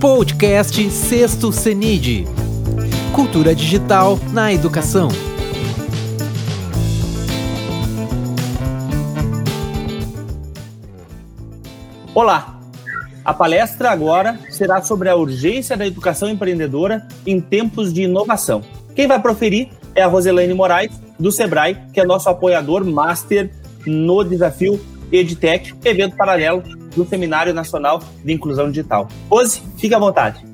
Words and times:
Podcast 0.00 0.90
Sexto 0.90 1.52
CENID. 1.52 2.24
Cultura 3.14 3.54
digital 3.54 4.18
na 4.32 4.50
educação. 4.50 5.08
Olá! 12.14 12.58
A 13.22 13.34
palestra 13.34 13.90
agora 13.90 14.40
será 14.48 14.80
sobre 14.80 15.10
a 15.10 15.16
urgência 15.16 15.76
da 15.76 15.86
educação 15.86 16.30
empreendedora 16.30 17.06
em 17.26 17.38
tempos 17.38 17.92
de 17.92 18.04
inovação. 18.04 18.62
Quem 18.96 19.06
vai 19.06 19.20
proferir 19.20 19.68
é 19.94 20.00
a 20.00 20.06
Roselaine 20.06 20.54
Moraes, 20.54 20.98
do 21.18 21.30
Sebrae, 21.30 21.76
que 21.92 22.00
é 22.00 22.06
nosso 22.06 22.30
apoiador 22.30 22.86
master 22.86 23.50
no 23.84 24.24
desafio 24.24 24.80
EdTech, 25.12 25.74
evento 25.84 26.16
paralelo 26.16 26.62
do 26.94 27.06
Seminário 27.06 27.54
Nacional 27.54 28.02
de 28.24 28.32
Inclusão 28.32 28.70
Digital. 28.70 29.08
Rose, 29.28 29.62
fique 29.78 29.94
à 29.94 29.98
vontade. 29.98 30.50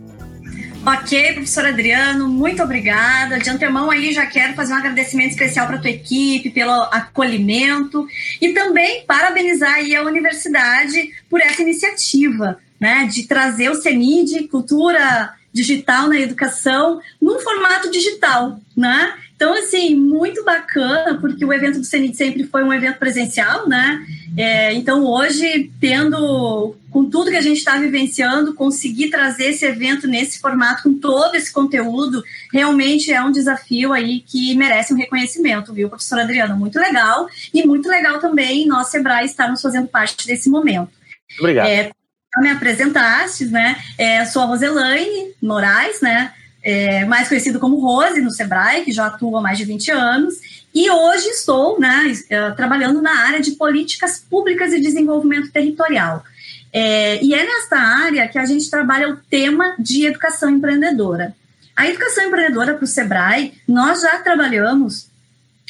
Ok, 0.87 1.33
professor 1.33 1.67
Adriano, 1.67 2.29
muito 2.29 2.63
obrigada. 2.63 3.41
De 3.41 3.51
antemão 3.51 3.91
aí 3.91 4.13
já 4.13 4.25
quero 4.25 4.55
fazer 4.55 4.73
um 4.73 4.77
agradecimento 4.77 5.31
especial 5.31 5.67
para 5.67 5.77
a 5.77 5.81
tua 5.81 5.91
equipe 5.91 6.51
pelo 6.51 6.71
acolhimento 6.71 8.07
e 8.41 8.51
também 8.53 9.05
parabenizar 9.05 9.75
aí 9.75 9.97
a 9.97 10.03
universidade 10.03 11.11
por 11.29 11.41
essa 11.41 11.61
iniciativa, 11.61 12.59
né, 12.79 13.09
de 13.13 13.25
trazer 13.25 13.69
o 13.69 13.75
CENID, 13.75 14.47
cultura 14.47 15.35
digital 15.53 16.09
na 16.09 16.21
educação, 16.21 17.01
num 17.21 17.41
formato 17.41 17.91
digital, 17.91 18.61
né? 18.77 19.15
Então, 19.37 19.53
assim, 19.53 19.95
muito 19.95 20.43
bacana, 20.43 21.19
porque 21.21 21.45
o 21.45 21.53
evento 21.53 21.79
do 21.79 21.85
CENIT 21.85 22.17
sempre 22.17 22.45
foi 22.45 22.65
um 22.65 22.73
evento 22.73 22.99
presencial, 22.99 23.69
né? 23.69 24.03
É, 24.35 24.73
então, 24.73 25.05
hoje, 25.05 25.71
tendo, 25.79 26.75
com 26.91 27.05
tudo 27.11 27.31
que 27.31 27.37
a 27.37 27.43
gente 27.43 27.59
está 27.59 27.77
vivenciando, 27.77 28.55
conseguir 28.55 29.11
trazer 29.11 29.51
esse 29.51 29.67
evento 29.67 30.07
nesse 30.07 30.39
formato, 30.39 30.85
com 30.85 30.95
todo 30.95 31.35
esse 31.35 31.53
conteúdo, 31.53 32.25
realmente 32.51 33.13
é 33.13 33.23
um 33.23 33.31
desafio 33.31 33.93
aí 33.93 34.21
que 34.21 34.55
merece 34.55 34.95
um 34.95 34.97
reconhecimento, 34.97 35.73
viu, 35.75 35.91
professora 35.91 36.23
Adriana? 36.23 36.57
Muito 36.57 36.79
legal. 36.79 37.29
E 37.53 37.67
muito 37.67 37.91
legal 37.91 38.19
também 38.19 38.67
nós, 38.67 38.89
Sebrae, 38.89 39.27
estarmos 39.27 39.61
fazendo 39.61 39.87
parte 39.87 40.27
desse 40.27 40.49
momento. 40.49 40.91
Obrigado. 41.39 41.67
É, 41.67 41.91
me 42.39 42.51
apresentaste, 42.51 43.45
né? 43.47 43.77
É, 43.99 44.25
sou 44.25 44.43
a 44.43 44.47
Roselaine 44.47 45.35
Moraes, 45.43 46.01
né? 46.01 46.33
É, 46.67 47.05
mais 47.05 47.29
conhecido 47.29 47.61
como 47.61 47.79
Rose 47.79 48.21
no 48.21 48.33
Sebrae, 48.33 48.85
que 48.85 48.91
já 48.91 49.07
atua 49.07 49.39
há 49.39 49.41
mais 49.41 49.57
de 49.57 49.65
20 49.65 49.89
anos, 49.93 50.35
e 50.75 50.91
hoje 50.91 51.29
estou 51.29 51.79
né, 51.79 52.13
é, 52.29 52.51
trabalhando 52.51 53.01
na 53.01 53.21
área 53.21 53.41
de 53.41 53.53
políticas 53.53 54.19
públicas 54.19 54.73
e 54.73 54.81
desenvolvimento 54.81 55.53
territorial. 55.53 56.25
É, 56.73 57.23
e 57.25 57.33
é 57.35 57.47
nesta 57.47 57.79
área 57.79 58.27
que 58.27 58.37
a 58.37 58.45
gente 58.45 58.69
trabalha 58.69 59.09
o 59.09 59.17
tema 59.17 59.77
de 59.79 60.07
educação 60.07 60.51
empreendedora. 60.51 61.37
A 61.77 61.87
educação 61.87 62.25
empreendedora 62.25 62.75
para 62.75 62.85
o 62.85 62.89
Sebrae, 62.89 63.55
nós 63.69 64.03
já 64.03 64.19
trabalhamos 64.19 65.07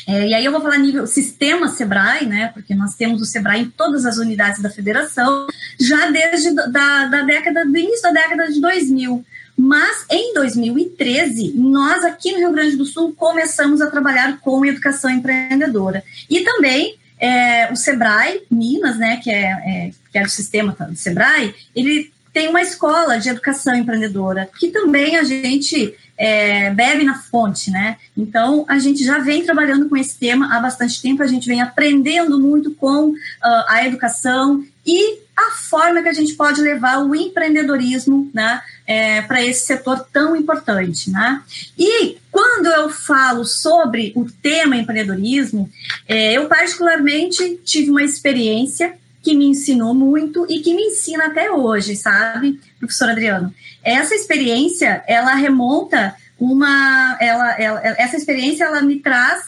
é, 0.09 0.29
e 0.29 0.35
aí 0.35 0.45
eu 0.45 0.53
vou 0.53 0.61
falar 0.61 0.79
nível 0.79 1.05
sistema 1.07 1.67
Sebrae, 1.67 2.27
né? 2.27 2.51
Porque 2.55 2.75
nós 2.77 2.95
temos 2.95 3.21
o 3.21 3.25
Sebrae 3.25 3.63
em 3.63 3.71
todas 3.71 4.07
as 4.07 4.19
unidades 4.19 4.63
da 4.63 4.71
federação, 4.71 5.49
já 5.81 6.11
desde 6.11 6.55
da, 6.55 7.07
da 7.07 7.23
década 7.23 7.65
do 7.67 7.77
início 7.77 8.03
da 8.03 8.13
década 8.13 8.47
de 8.47 8.61
2000. 8.61 9.25
Mas 9.67 10.07
em 10.09 10.33
2013, 10.33 11.55
nós 11.57 12.05
aqui 12.05 12.31
no 12.31 12.39
Rio 12.39 12.53
Grande 12.53 12.77
do 12.77 12.85
Sul 12.85 13.13
começamos 13.17 13.81
a 13.81 13.91
trabalhar 13.91 14.39
com 14.41 14.65
educação 14.65 15.11
empreendedora. 15.11 16.05
E 16.31 16.41
também 16.43 16.95
é, 17.19 17.73
o 17.73 17.75
Sebrae 17.75 18.43
Minas, 18.49 18.97
né, 18.97 19.17
que 19.17 19.29
é, 19.29 19.43
é, 19.43 19.91
que 20.13 20.19
é 20.19 20.23
o 20.23 20.29
sistema 20.29 20.77
do 20.89 20.95
Sebrae, 20.95 21.53
ele 21.75 22.13
tem 22.33 22.47
uma 22.47 22.63
escola 22.63 23.19
de 23.19 23.29
educação 23.29 23.75
empreendedora, 23.75 24.49
que 24.57 24.69
também 24.69 25.17
a 25.17 25.25
gente 25.25 25.93
é, 26.17 26.71
bebe 26.71 27.03
na 27.03 27.19
fonte, 27.19 27.71
né? 27.71 27.97
Então, 28.17 28.65
a 28.69 28.79
gente 28.79 29.03
já 29.03 29.19
vem 29.19 29.45
trabalhando 29.45 29.89
com 29.89 29.97
esse 29.97 30.17
tema 30.17 30.55
há 30.55 30.61
bastante 30.61 31.03
tempo, 31.03 31.23
a 31.23 31.27
gente 31.27 31.49
vem 31.49 31.61
aprendendo 31.61 32.39
muito 32.39 32.73
com 32.73 33.09
uh, 33.09 33.17
a 33.69 33.85
educação 33.85 34.65
e 34.87 35.26
a 35.37 35.51
forma 35.51 36.03
que 36.03 36.09
a 36.09 36.13
gente 36.13 36.35
pode 36.35 36.63
levar 36.63 37.05
o 37.05 37.15
empreendedorismo 37.15 38.31
né, 38.33 38.63
é, 38.87 39.21
para 39.23 39.45
esse 39.45 39.67
setor 39.67 40.07
tão 40.11 40.35
importante. 40.35 41.11
Né? 41.11 41.43
E 41.79 42.17
quando 42.33 42.67
eu 42.67 42.89
falo 42.89 43.45
sobre 43.45 44.13
o 44.17 44.25
tema 44.25 44.77
empreendedorismo, 44.77 45.71
é, 46.09 46.33
eu 46.33 46.47
particularmente 46.47 47.61
tive 47.65 47.91
uma 47.91 48.03
experiência 48.03 48.97
que 49.23 49.35
me 49.35 49.47
ensinou 49.47 49.93
muito 49.93 50.47
e 50.49 50.61
que 50.61 50.73
me 50.73 50.83
ensina 50.83 51.27
até 51.27 51.51
hoje, 51.51 51.97
sabe, 51.97 52.61
professor 52.79 53.11
Adriano? 53.11 53.53
Essa 53.83 54.15
experiência, 54.15 55.03
ela 55.07 55.35
remonta 55.35 56.15
uma, 56.39 57.17
ela, 57.21 57.51
ela 57.61 57.81
essa 57.99 58.17
experiência, 58.17 58.65
ela 58.65 58.83
me 58.83 59.01
traz 59.01 59.43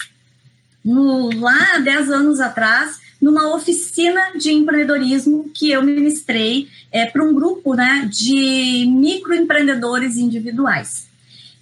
no, 0.84 1.30
lá 1.38 1.78
10 1.78 2.10
anos 2.10 2.40
atrás, 2.40 2.98
numa 3.20 3.54
oficina 3.54 4.32
de 4.38 4.52
empreendedorismo 4.52 5.50
que 5.52 5.70
eu 5.70 5.82
ministrei 5.82 6.68
é, 6.92 7.06
para 7.06 7.24
um 7.24 7.34
grupo 7.34 7.74
né, 7.74 8.08
de 8.10 8.86
microempreendedores 8.88 10.16
individuais. 10.16 11.08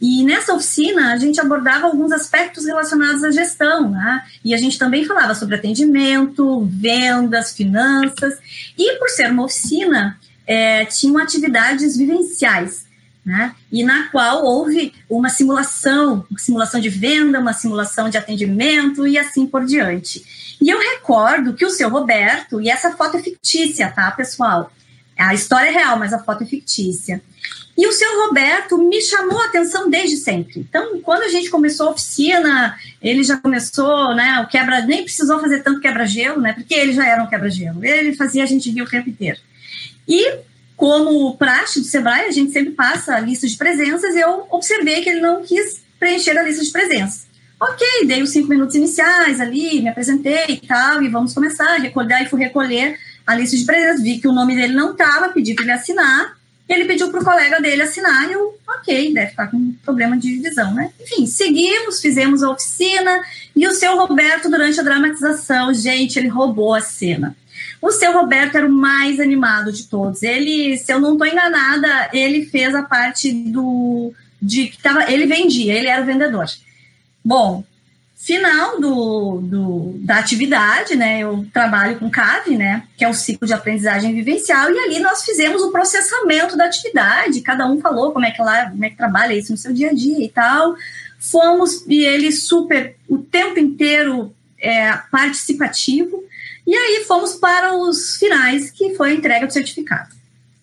E 0.00 0.22
nessa 0.22 0.53
oficina 0.53 1.12
a 1.12 1.16
gente 1.16 1.41
abordava 1.41 1.87
alguns 1.87 2.12
aspectos 2.12 2.66
relacionados 2.66 3.25
à 3.25 3.31
gestão, 3.31 3.91
né? 3.91 4.22
E 4.45 4.55
a 4.55 4.59
gente 4.59 4.78
também 4.78 5.06
falava 5.06 5.34
sobre 5.34 5.55
atendimento, 5.55 6.69
vendas, 6.71 7.55
finanças. 7.55 8.39
E 8.77 8.99
por 8.99 9.09
ser 9.09 9.31
uma 9.31 9.45
oficina, 9.45 10.19
é, 10.47 10.84
tinham 10.84 11.16
atividades 11.16 11.97
vivenciais, 11.97 12.84
né? 13.25 13.55
E 13.72 13.83
na 13.83 14.09
qual 14.09 14.45
houve 14.45 14.93
uma 15.09 15.31
simulação, 15.31 16.27
uma 16.31 16.39
simulação 16.39 16.78
de 16.78 16.91
venda, 16.91 17.41
uma 17.41 17.55
simulação 17.55 18.11
de 18.11 18.19
atendimento 18.19 19.06
e 19.06 19.19
assim 19.19 19.47
por 19.47 19.65
diante. 19.65 20.46
E 20.61 20.71
eu 20.71 20.78
recordo 20.78 21.55
que 21.55 21.65
o 21.65 21.71
seu 21.71 21.89
Roberto, 21.89 22.61
e 22.61 22.69
essa 22.69 22.93
foto 22.93 23.17
é 23.17 23.22
fictícia, 23.22 23.93
tá, 23.94 24.11
pessoal? 24.11 24.72
A 25.19 25.34
história 25.34 25.69
é 25.69 25.72
real, 25.72 25.99
mas 25.99 26.12
a 26.12 26.19
foto 26.19 26.44
é 26.44 26.47
fictícia. 26.47 27.22
E 27.77 27.87
o 27.87 27.93
seu 27.93 28.27
Roberto 28.27 28.78
me 28.78 29.00
chamou 29.03 29.39
a 29.41 29.47
atenção 29.47 29.91
desde 29.91 30.16
sempre. 30.16 30.61
Então, 30.61 31.00
quando 31.00 31.22
a 31.22 31.28
gente 31.28 31.50
começou 31.50 31.89
a 31.89 31.91
oficina, 31.91 32.78
ele 33.03 33.22
já 33.22 33.37
começou, 33.37 34.15
né, 34.15 34.41
o 34.41 34.49
quebra, 34.49 34.81
nem 34.81 35.05
precisou 35.05 35.41
fazer 35.41 35.62
tanto 35.62 35.81
quebra-gelo, 35.81 36.41
né, 36.41 36.55
porque 36.55 36.75
ele 36.75 36.93
já 36.93 37.06
era 37.06 37.22
um 37.22 37.27
quebra-gelo. 37.27 37.84
Ele 37.84 38.15
fazia 38.15 38.45
a 38.45 38.47
gente 38.47 38.71
rir 38.71 38.83
o 38.83 38.89
tempo 38.89 39.11
inteiro. 39.11 39.39
E, 40.09 40.39
como 40.75 41.37
praxe 41.37 41.81
do 41.81 41.87
Sebrae, 41.87 42.27
a 42.27 42.33
gente 42.33 42.53
sempre 42.53 42.72
passa 42.72 43.15
a 43.15 43.21
lista 43.21 43.47
de 43.47 43.56
presenças, 43.56 44.16
eu 44.16 44.47
observei 44.50 45.03
que 45.03 45.11
ele 45.11 45.21
não 45.21 45.43
quis 45.43 45.83
preencher 45.99 46.37
a 46.39 46.43
lista 46.43 46.65
de 46.65 46.71
presenças. 46.71 47.25
Ok, 47.59 48.06
dei 48.06 48.22
os 48.22 48.31
cinco 48.31 48.49
minutos 48.49 48.75
iniciais 48.75 49.41
ali, 49.41 49.81
me 49.81 49.89
apresentei 49.89 50.44
e 50.49 50.67
tal, 50.67 51.03
e 51.03 51.09
vamos 51.09 51.33
começar 51.33 51.78
recordar 51.78 52.22
e 52.22 52.28
fui 52.28 52.39
recolher 52.39 52.99
a 53.27 53.34
lista 53.34 53.56
de 53.56 53.65
presenças. 53.65 54.03
Vi 54.03 54.19
que 54.19 54.28
o 54.28 54.33
nome 54.33 54.55
dele 54.55 54.75
não 54.75 54.93
estava, 54.93 55.31
pedi 55.31 55.55
para 55.55 55.65
ele 55.65 55.72
assinar. 55.72 56.37
Ele 56.69 56.84
pediu 56.84 57.11
para 57.11 57.21
o 57.21 57.25
colega 57.25 57.61
dele 57.61 57.83
assinar 57.83 58.28
e 58.28 58.33
eu, 58.33 58.59
ok, 58.69 59.15
deve 59.15 59.31
estar 59.31 59.47
com 59.47 59.72
problema 59.84 60.16
de 60.16 60.37
divisão, 60.37 60.75
né? 60.75 60.91
Enfim, 61.00 61.25
seguimos, 61.25 62.00
fizemos 62.00 62.43
a 62.43 62.50
oficina 62.50 63.22
e 63.55 63.66
o 63.69 63.72
seu 63.72 63.97
Roberto, 63.97 64.50
durante 64.50 64.78
a 64.81 64.83
dramatização, 64.83 65.72
gente, 65.72 66.19
ele 66.19 66.28
roubou 66.28 66.75
a 66.75 66.81
cena. 66.81 67.37
O 67.81 67.93
seu 67.93 68.12
Roberto 68.12 68.56
era 68.56 68.66
o 68.66 68.72
mais 68.72 69.21
animado 69.21 69.72
de 69.72 69.84
todos. 69.84 70.25
Ele, 70.25 70.77
se 70.77 70.93
eu 70.93 71.00
não 71.00 71.12
estou 71.12 71.27
enganada, 71.27 72.11
ele 72.12 72.47
fez 72.47 72.75
a 72.75 72.83
parte 72.83 73.33
do. 73.33 74.12
de 74.43 74.66
que 74.66 74.83
tava, 74.83 75.11
ele 75.11 75.25
vendia, 75.27 75.72
ele 75.72 75.87
era 75.87 76.03
o 76.03 76.06
vendedor. 76.06 76.47
Bom, 77.26 77.64
final 78.14 78.81
do, 78.81 79.41
do, 79.42 79.94
da 79.98 80.19
atividade, 80.19 80.94
né? 80.94 81.19
Eu 81.19 81.44
trabalho 81.53 81.98
com 81.98 82.09
CAV, 82.09 82.56
né? 82.56 82.84
Que 82.97 83.04
é 83.04 83.09
o 83.09 83.12
ciclo 83.12 83.48
de 83.48 83.53
aprendizagem 83.53 84.14
vivencial, 84.14 84.70
e 84.70 84.78
ali 84.78 85.00
nós 85.00 85.25
fizemos 85.25 85.60
o 85.60 85.72
processamento 85.72 86.56
da 86.56 86.66
atividade, 86.66 87.41
cada 87.41 87.66
um 87.66 87.80
falou 87.80 88.12
como 88.12 88.24
é 88.24 88.30
que 88.30 88.41
lá, 88.41 88.71
como 88.71 88.84
é 88.84 88.91
que 88.91 88.97
trabalha 88.97 89.34
isso 89.34 89.51
no 89.51 89.59
seu 89.59 89.72
dia 89.72 89.91
a 89.91 89.92
dia 89.92 90.24
e 90.24 90.28
tal. 90.28 90.77
Fomos, 91.18 91.84
e 91.89 92.04
ele 92.04 92.30
super, 92.30 92.95
o 93.09 93.18
tempo 93.18 93.59
inteiro 93.59 94.33
é, 94.60 94.97
participativo, 95.10 96.22
e 96.65 96.77
aí 96.77 97.04
fomos 97.09 97.34
para 97.34 97.77
os 97.77 98.18
finais, 98.18 98.71
que 98.71 98.95
foi 98.95 99.10
a 99.10 99.15
entrega 99.15 99.48
do 99.48 99.53
certificado. 99.53 100.15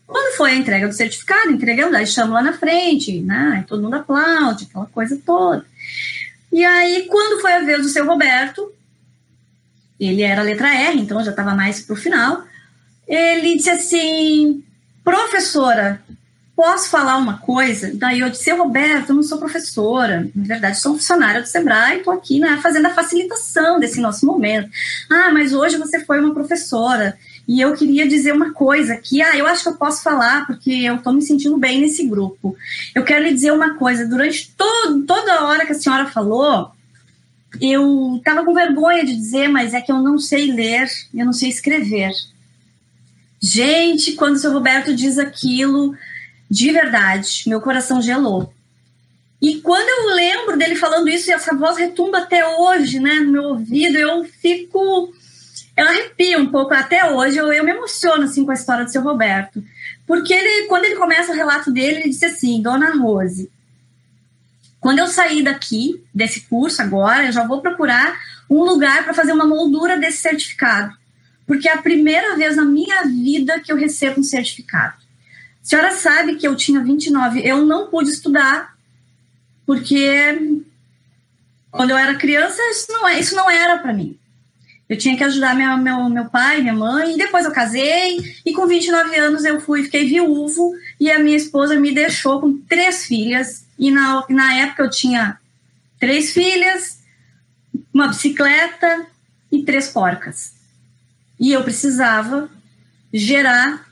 Quando 0.07 0.38
foi 0.38 0.51
a 0.51 0.55
entrega 0.55 0.88
do 0.88 0.93
certificado, 0.93 1.51
entregamos, 1.51 1.93
aí 1.93 2.07
chamo 2.07 2.31
lá 2.31 2.41
na 2.41 2.53
frente, 2.53 3.19
né? 3.19 3.65
Todo 3.67 3.81
mundo 3.81 3.95
aplaude, 3.95 4.67
aquela 4.69 4.85
coisa 4.85 5.19
toda. 5.25 5.65
E 6.53 6.63
aí, 6.63 7.07
quando 7.09 7.41
foi 7.41 7.51
a 7.51 7.59
vez 7.61 7.81
do 7.81 7.89
seu 7.89 8.05
Roberto, 8.05 8.71
ele 10.00 10.21
era 10.21 10.44
letra 10.44 10.71
R, 10.71 11.01
então 11.01 11.23
já 11.23 11.31
estava 11.31 11.55
mais 11.55 11.81
para 11.81 11.94
o 11.94 11.97
final, 11.97 12.44
ele 13.07 13.57
disse 13.57 13.71
assim: 13.71 14.63
professora, 15.03 16.00
posso 16.55 16.89
falar 16.89 17.17
uma 17.17 17.39
coisa? 17.39 17.91
Daí 17.95 18.19
eu 18.19 18.29
disse, 18.29 18.51
Roberto, 18.51 19.09
eu 19.09 19.15
não 19.15 19.23
sou 19.23 19.39
professora, 19.39 20.29
na 20.35 20.45
verdade 20.45 20.79
sou 20.79 20.94
funcionária 20.94 21.41
do 21.41 21.47
Sebrae, 21.47 21.97
estou 21.97 22.13
aqui 22.13 22.39
né, 22.39 22.59
fazendo 22.61 22.85
a 22.85 22.94
facilitação 22.94 23.79
desse 23.79 24.00
nosso 24.00 24.23
momento. 24.23 24.69
Ah, 25.11 25.31
mas 25.33 25.53
hoje 25.53 25.77
você 25.77 26.05
foi 26.05 26.19
uma 26.19 26.35
professora. 26.35 27.17
E 27.47 27.59
eu 27.59 27.73
queria 27.73 28.07
dizer 28.07 28.33
uma 28.33 28.53
coisa 28.53 28.95
que, 28.95 29.21
ah, 29.21 29.37
eu 29.37 29.45
acho 29.45 29.63
que 29.63 29.69
eu 29.69 29.75
posso 29.75 30.01
falar, 30.01 30.47
porque 30.47 30.71
eu 30.71 30.95
estou 30.95 31.11
me 31.11 31.21
sentindo 31.21 31.57
bem 31.57 31.81
nesse 31.81 32.05
grupo. 32.07 32.55
Eu 32.95 33.03
quero 33.03 33.23
lhe 33.23 33.33
dizer 33.33 33.51
uma 33.51 33.75
coisa, 33.75 34.07
durante 34.07 34.51
todo, 34.57 35.03
toda 35.03 35.33
a 35.33 35.47
hora 35.47 35.65
que 35.65 35.73
a 35.73 35.75
senhora 35.75 36.05
falou, 36.09 36.71
eu 37.61 38.15
estava 38.17 38.45
com 38.45 38.53
vergonha 38.53 39.05
de 39.05 39.15
dizer, 39.15 39.49
mas 39.49 39.73
é 39.73 39.81
que 39.81 39.91
eu 39.91 39.99
não 39.99 40.17
sei 40.17 40.51
ler, 40.51 40.87
eu 41.13 41.25
não 41.25 41.33
sei 41.33 41.49
escrever. 41.49 42.11
Gente, 43.41 44.13
quando 44.13 44.35
o 44.35 44.39
seu 44.39 44.53
Roberto 44.53 44.95
diz 44.95 45.17
aquilo, 45.17 45.93
de 46.49 46.71
verdade, 46.71 47.43
meu 47.47 47.59
coração 47.59 48.01
gelou. 48.01 48.53
E 49.41 49.59
quando 49.59 49.89
eu 49.89 50.15
lembro 50.15 50.57
dele 50.57 50.75
falando 50.75 51.09
isso, 51.09 51.29
e 51.29 51.33
essa 51.33 51.53
voz 51.53 51.75
retumba 51.77 52.19
até 52.19 52.47
hoje, 52.57 52.99
né, 53.01 53.15
no 53.15 53.31
meu 53.31 53.43
ouvido, 53.43 53.97
eu 53.97 54.23
fico. 54.23 55.13
Eu 55.75 55.87
arrepio 55.87 56.39
um 56.39 56.51
pouco 56.51 56.73
até 56.73 57.11
hoje, 57.11 57.37
eu, 57.37 57.51
eu 57.51 57.63
me 57.63 57.71
emociono 57.71 58.23
assim 58.23 58.45
com 58.45 58.51
a 58.51 58.55
história 58.55 58.85
do 58.85 58.91
seu 58.91 59.01
Roberto. 59.01 59.63
Porque 60.05 60.33
ele, 60.33 60.67
quando 60.67 60.85
ele 60.85 60.95
começa 60.95 61.31
o 61.31 61.35
relato 61.35 61.71
dele, 61.71 61.97
ele 61.97 62.09
disse 62.09 62.25
assim: 62.25 62.61
Dona 62.61 62.95
Rose, 62.95 63.49
quando 64.79 64.99
eu 64.99 65.07
sair 65.07 65.41
daqui, 65.41 66.03
desse 66.13 66.41
curso 66.41 66.81
agora, 66.81 67.25
eu 67.25 67.31
já 67.31 67.45
vou 67.45 67.61
procurar 67.61 68.19
um 68.49 68.63
lugar 68.63 69.03
para 69.03 69.13
fazer 69.13 69.31
uma 69.31 69.47
moldura 69.47 69.97
desse 69.97 70.17
certificado. 70.17 70.95
Porque 71.47 71.67
é 71.67 71.73
a 71.73 71.81
primeira 71.81 72.35
vez 72.35 72.55
na 72.55 72.65
minha 72.65 73.03
vida 73.03 73.59
que 73.59 73.71
eu 73.71 73.75
recebo 73.75 74.19
um 74.19 74.23
certificado. 74.23 74.95
A 75.61 75.65
senhora 75.65 75.91
sabe 75.91 76.35
que 76.35 76.47
eu 76.47 76.55
tinha 76.55 76.81
29, 76.81 77.41
eu 77.47 77.65
não 77.65 77.87
pude 77.87 78.09
estudar 78.09 78.73
porque 79.65 80.61
quando 81.71 81.91
eu 81.91 81.97
era 81.97 82.15
criança 82.15 82.61
isso 82.69 82.91
não, 82.91 83.07
é, 83.07 83.19
isso 83.19 83.35
não 83.35 83.49
era 83.49 83.77
para 83.79 83.93
mim. 83.93 84.17
Eu 84.93 84.97
tinha 84.97 85.17
que 85.17 85.23
ajudar 85.23 85.55
minha, 85.55 85.75
meu, 85.75 86.07
meu 86.07 86.25
pai, 86.25 86.61
minha 86.61 86.75
mãe, 86.75 87.15
e 87.15 87.17
depois 87.17 87.45
eu 87.45 87.51
casei, 87.51 88.19
e 88.45 88.53
com 88.53 88.67
29 88.67 89.15
anos 89.17 89.43
eu 89.43 89.59
fui, 89.59 89.81
fiquei 89.81 90.07
viúvo, 90.07 90.71
e 90.99 91.09
a 91.09 91.17
minha 91.17 91.35
esposa 91.35 91.75
me 91.79 91.91
deixou 91.91 92.39
com 92.39 92.59
três 92.59 93.03
filhas, 93.07 93.65
e 93.79 93.89
na, 93.89 94.23
na 94.29 94.53
época 94.53 94.83
eu 94.83 94.91
tinha 94.91 95.39
três 95.99 96.31
filhas, 96.31 96.99
uma 97.91 98.09
bicicleta 98.09 99.07
e 99.51 99.63
três 99.63 99.89
porcas. 99.89 100.53
E 101.39 101.51
eu 101.51 101.63
precisava 101.63 102.47
gerar 103.11 103.89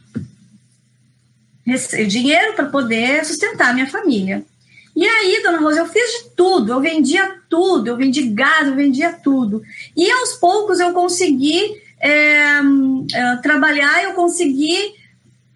dinheiro 2.08 2.54
para 2.54 2.68
poder 2.68 3.26
sustentar 3.26 3.74
minha 3.74 3.90
família. 3.90 4.46
E 5.02 5.08
aí, 5.08 5.42
dona 5.42 5.58
Rosa, 5.58 5.80
eu 5.80 5.88
fiz 5.88 6.12
de 6.12 6.30
tudo, 6.36 6.74
eu 6.74 6.80
vendia 6.80 7.34
tudo, 7.50 7.88
eu 7.88 7.98
vendi 7.98 8.22
gado, 8.22 8.70
eu 8.70 8.76
vendia 8.76 9.12
tudo. 9.12 9.64
E 9.98 10.12
aos 10.12 10.34
poucos 10.34 10.80
eu 10.80 10.94
consegui 10.94 11.82
é, 12.00 12.60
é, 13.12 13.36
trabalhar, 13.38 14.04
eu 14.04 14.14
consegui 14.14 14.94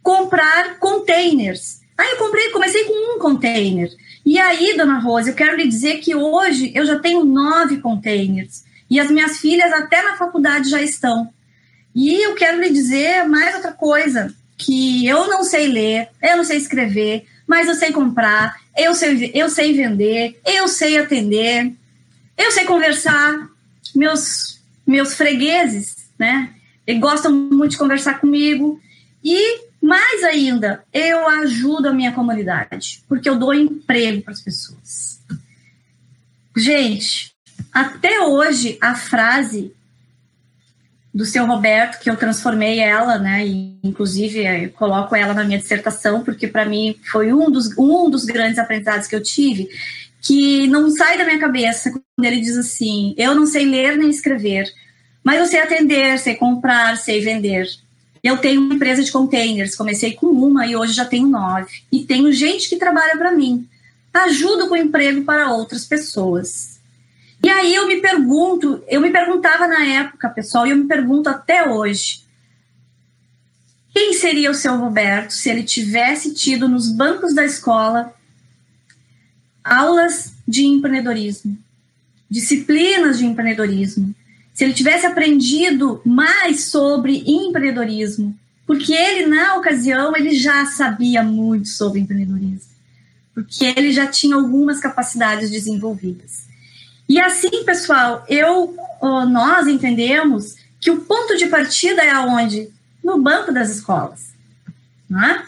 comprar 0.01 0.79
containers. 0.79 1.79
Aí 1.95 2.09
eu 2.09 2.17
comprei, 2.17 2.49
comecei 2.49 2.85
com 2.85 3.17
um 3.17 3.19
container. 3.19 3.91
E 4.25 4.39
aí, 4.39 4.75
dona 4.75 4.97
Rosa, 4.97 5.29
eu 5.29 5.35
quero 5.35 5.55
lhe 5.55 5.67
dizer 5.67 5.99
que 5.99 6.15
hoje 6.15 6.71
eu 6.73 6.83
já 6.83 6.97
tenho 6.97 7.23
nove 7.23 7.77
containers. 7.77 8.63
E 8.89 8.99
as 8.99 9.11
minhas 9.11 9.37
filhas 9.37 9.71
até 9.71 10.01
na 10.01 10.17
faculdade 10.17 10.71
já 10.71 10.81
estão. 10.81 11.31
E 11.93 12.15
eu 12.25 12.33
quero 12.33 12.59
lhe 12.59 12.71
dizer 12.71 13.27
mais 13.27 13.53
outra 13.53 13.73
coisa, 13.73 14.33
que 14.57 15.05
eu 15.05 15.27
não 15.27 15.43
sei 15.43 15.67
ler, 15.67 16.09
eu 16.19 16.35
não 16.35 16.43
sei 16.43 16.57
escrever, 16.57 17.27
mas 17.45 17.67
eu 17.67 17.75
sei 17.75 17.91
comprar, 17.91 18.64
eu 18.75 18.93
sei, 18.93 19.31
eu 19.33 19.49
sei 19.49 19.73
vender, 19.73 20.39
eu 20.45 20.67
sei 20.67 20.97
atender, 20.97 21.73
eu 22.37 22.51
sei 22.51 22.65
conversar. 22.65 23.49
Meus, 23.93 24.59
meus 24.85 25.15
fregueses, 25.15 26.09
né? 26.19 26.53
Gostam 26.99 27.31
muito 27.31 27.71
de 27.71 27.77
conversar 27.77 28.19
comigo. 28.19 28.79
E 29.23 29.61
mais 29.81 30.23
ainda, 30.23 30.83
eu 30.91 31.27
ajudo 31.27 31.89
a 31.89 31.93
minha 31.93 32.11
comunidade, 32.11 33.03
porque 33.07 33.29
eu 33.29 33.37
dou 33.37 33.53
emprego 33.53 34.21
para 34.21 34.33
as 34.33 34.41
pessoas. 34.41 35.19
Gente, 36.57 37.31
até 37.71 38.21
hoje 38.21 38.77
a 38.81 38.95
frase 38.95 39.74
do 41.15 41.23
seu 41.23 41.45
Roberto, 41.45 41.97
que 42.01 42.09
eu 42.09 42.17
transformei 42.17 42.79
ela, 42.79 43.17
né, 43.17 43.47
e 43.47 43.79
inclusive 43.81 44.67
coloco 44.75 45.15
ela 45.15 45.33
na 45.33 45.45
minha 45.45 45.57
dissertação, 45.57 46.21
porque 46.21 46.45
para 46.45 46.65
mim 46.65 46.99
foi 47.09 47.31
um 47.31 47.49
dos, 47.49 47.69
um 47.77 48.09
dos 48.09 48.25
grandes 48.25 48.59
aprendizados 48.59 49.07
que 49.07 49.15
eu 49.15 49.23
tive, 49.23 49.69
que 50.21 50.67
não 50.67 50.91
sai 50.91 51.17
da 51.17 51.23
minha 51.23 51.39
cabeça 51.39 51.89
quando 51.89 52.25
ele 52.25 52.41
diz 52.41 52.57
assim: 52.57 53.15
eu 53.17 53.33
não 53.33 53.45
sei 53.45 53.63
ler 53.63 53.95
nem 53.95 54.09
escrever, 54.09 54.69
mas 55.23 55.39
eu 55.39 55.45
sei 55.45 55.61
atender, 55.61 56.19
sei 56.19 56.35
comprar, 56.35 56.97
sei 56.97 57.21
vender. 57.21 57.65
Eu 58.21 58.37
tenho 58.37 58.59
uma 58.59 58.73
empresa 58.73 59.01
de 59.01 59.11
containers, 59.11 59.73
comecei 59.73 60.11
com 60.13 60.27
uma 60.27 60.67
e 60.67 60.75
hoje 60.75 60.91
já 60.91 61.05
tenho 61.05 61.29
nove. 61.29 61.71
E 61.91 62.03
tenho 62.03 62.33
gente 62.33 62.67
que 62.67 62.75
trabalha 62.75 63.15
para 63.17 63.31
mim. 63.31 63.65
Ajudo 64.13 64.67
com 64.67 64.75
emprego 64.75 65.23
para 65.23 65.51
outras 65.51 65.85
pessoas. 65.85 66.74
E 67.45 67.49
aí 67.51 67.75
eu 67.75 67.87
me 67.87 68.01
pergunto, 68.01 68.83
eu 68.87 68.99
me 68.99 69.11
perguntava 69.11 69.67
na 69.67 69.85
época, 69.85 70.27
pessoal, 70.29 70.65
e 70.65 70.71
eu 70.71 70.77
me 70.77 70.87
pergunto 70.87 71.29
até 71.29 71.69
hoje, 71.69 72.23
quem 73.93 74.13
seria 74.13 74.49
o 74.49 74.55
seu 74.55 74.75
Roberto 74.75 75.29
se 75.29 75.51
ele 75.51 75.61
tivesse 75.61 76.33
tido 76.33 76.67
nos 76.67 76.91
bancos 76.91 77.35
da 77.35 77.45
escola 77.45 78.11
aulas 79.63 80.33
de 80.47 80.65
empreendedorismo, 80.65 81.55
disciplinas 82.27 83.19
de 83.19 83.27
empreendedorismo, 83.27 84.15
se 84.51 84.63
ele 84.63 84.73
tivesse 84.73 85.05
aprendido 85.05 86.01
mais 86.03 86.63
sobre 86.63 87.23
empreendedorismo, 87.27 88.35
porque 88.65 88.91
ele 88.91 89.27
na 89.27 89.55
ocasião 89.55 90.17
ele 90.17 90.33
já 90.33 90.65
sabia 90.65 91.21
muito 91.21 91.67
sobre 91.67 91.99
empreendedorismo, 91.99 92.73
porque 93.35 93.65
ele 93.65 93.91
já 93.91 94.07
tinha 94.07 94.35
algumas 94.35 94.79
capacidades 94.79 95.51
desenvolvidas. 95.51 96.44
E 97.07 97.19
assim, 97.19 97.63
pessoal, 97.63 98.25
eu, 98.27 98.75
nós 99.01 99.67
entendemos 99.67 100.55
que 100.79 100.91
o 100.91 101.01
ponto 101.01 101.37
de 101.37 101.47
partida 101.47 102.01
é 102.03 102.09
aonde? 102.09 102.69
No 103.03 103.21
banco 103.21 103.51
das 103.51 103.69
escolas. 103.69 104.33
Né? 105.09 105.45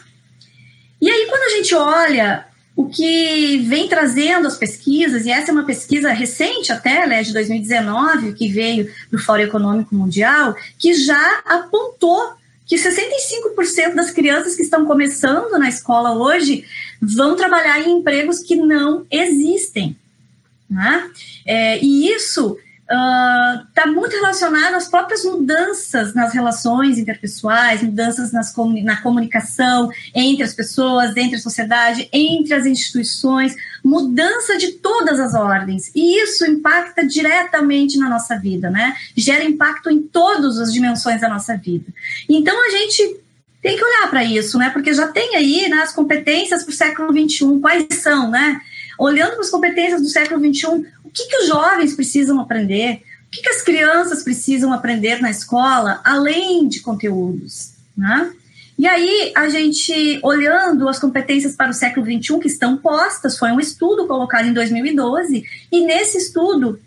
E 1.00 1.10
aí, 1.10 1.26
quando 1.28 1.42
a 1.42 1.56
gente 1.56 1.74
olha 1.74 2.46
o 2.76 2.88
que 2.88 3.58
vem 3.58 3.88
trazendo 3.88 4.46
as 4.46 4.56
pesquisas, 4.56 5.26
e 5.26 5.32
essa 5.32 5.50
é 5.50 5.52
uma 5.52 5.66
pesquisa 5.66 6.12
recente 6.12 6.72
até, 6.72 7.08
né, 7.08 7.24
de 7.24 7.32
2019, 7.32 8.34
que 8.34 8.48
veio 8.48 8.88
do 9.10 9.18
Fórum 9.18 9.42
Econômico 9.42 9.96
Mundial, 9.96 10.54
que 10.78 10.94
já 10.94 11.40
apontou 11.44 12.34
que 12.64 12.76
65% 12.76 13.94
das 13.96 14.12
crianças 14.12 14.54
que 14.54 14.62
estão 14.62 14.86
começando 14.86 15.58
na 15.58 15.68
escola 15.68 16.12
hoje 16.12 16.64
vão 17.02 17.34
trabalhar 17.34 17.80
em 17.80 17.98
empregos 17.98 18.40
que 18.40 18.54
não 18.54 19.04
existem. 19.10 19.96
Né? 20.68 21.10
É, 21.46 21.78
e 21.82 22.10
isso 22.12 22.58
está 22.90 23.84
uh, 23.86 23.92
muito 23.92 24.14
relacionado 24.14 24.74
às 24.74 24.88
próprias 24.88 25.22
mudanças 25.22 26.14
nas 26.14 26.32
relações 26.32 26.96
interpessoais, 26.96 27.82
mudanças 27.82 28.32
nas, 28.32 28.54
na 28.82 28.96
comunicação 29.02 29.90
entre 30.14 30.42
as 30.42 30.54
pessoas, 30.54 31.14
entre 31.14 31.36
a 31.36 31.38
sociedade, 31.40 32.08
entre 32.10 32.54
as 32.54 32.64
instituições, 32.64 33.54
mudança 33.84 34.56
de 34.56 34.72
todas 34.72 35.20
as 35.20 35.34
ordens. 35.34 35.90
E 35.94 36.22
isso 36.22 36.46
impacta 36.46 37.06
diretamente 37.06 37.98
na 37.98 38.08
nossa 38.08 38.38
vida, 38.38 38.70
né? 38.70 38.94
Gera 39.14 39.44
impacto 39.44 39.90
em 39.90 40.00
todas 40.00 40.58
as 40.58 40.72
dimensões 40.72 41.20
da 41.20 41.28
nossa 41.28 41.58
vida. 41.58 41.92
Então 42.26 42.56
a 42.66 42.70
gente 42.70 43.20
tem 43.60 43.76
que 43.76 43.84
olhar 43.84 44.08
para 44.08 44.24
isso, 44.24 44.56
né? 44.56 44.70
Porque 44.70 44.94
já 44.94 45.08
tem 45.08 45.36
aí 45.36 45.68
né, 45.68 45.78
as 45.82 45.92
competências 45.92 46.62
para 46.62 46.70
o 46.70 46.74
século 46.74 47.12
XXI, 47.12 47.60
quais 47.60 47.86
são, 48.00 48.30
né? 48.30 48.60
Olhando 48.98 49.32
para 49.32 49.40
as 49.40 49.50
competências 49.50 50.02
do 50.02 50.08
século 50.08 50.40
XXI, 50.40 50.86
o 51.04 51.10
que, 51.10 51.26
que 51.26 51.36
os 51.38 51.46
jovens 51.46 51.94
precisam 51.94 52.40
aprender, 52.40 53.02
o 53.26 53.30
que, 53.30 53.42
que 53.42 53.48
as 53.48 53.62
crianças 53.62 54.22
precisam 54.22 54.72
aprender 54.72 55.20
na 55.20 55.30
escola, 55.30 56.00
além 56.04 56.66
de 56.68 56.80
conteúdos, 56.80 57.72
né? 57.96 58.32
E 58.78 58.86
aí, 58.86 59.32
a 59.34 59.48
gente, 59.48 60.20
olhando 60.22 60.88
as 60.88 61.00
competências 61.00 61.56
para 61.56 61.70
o 61.70 61.74
século 61.74 62.06
XXI 62.06 62.38
que 62.38 62.46
estão 62.46 62.76
postas, 62.76 63.36
foi 63.36 63.50
um 63.50 63.58
estudo 63.58 64.06
colocado 64.06 64.46
em 64.46 64.52
2012, 64.52 65.44
e 65.72 65.80
nesse 65.84 66.18
estudo 66.18 66.78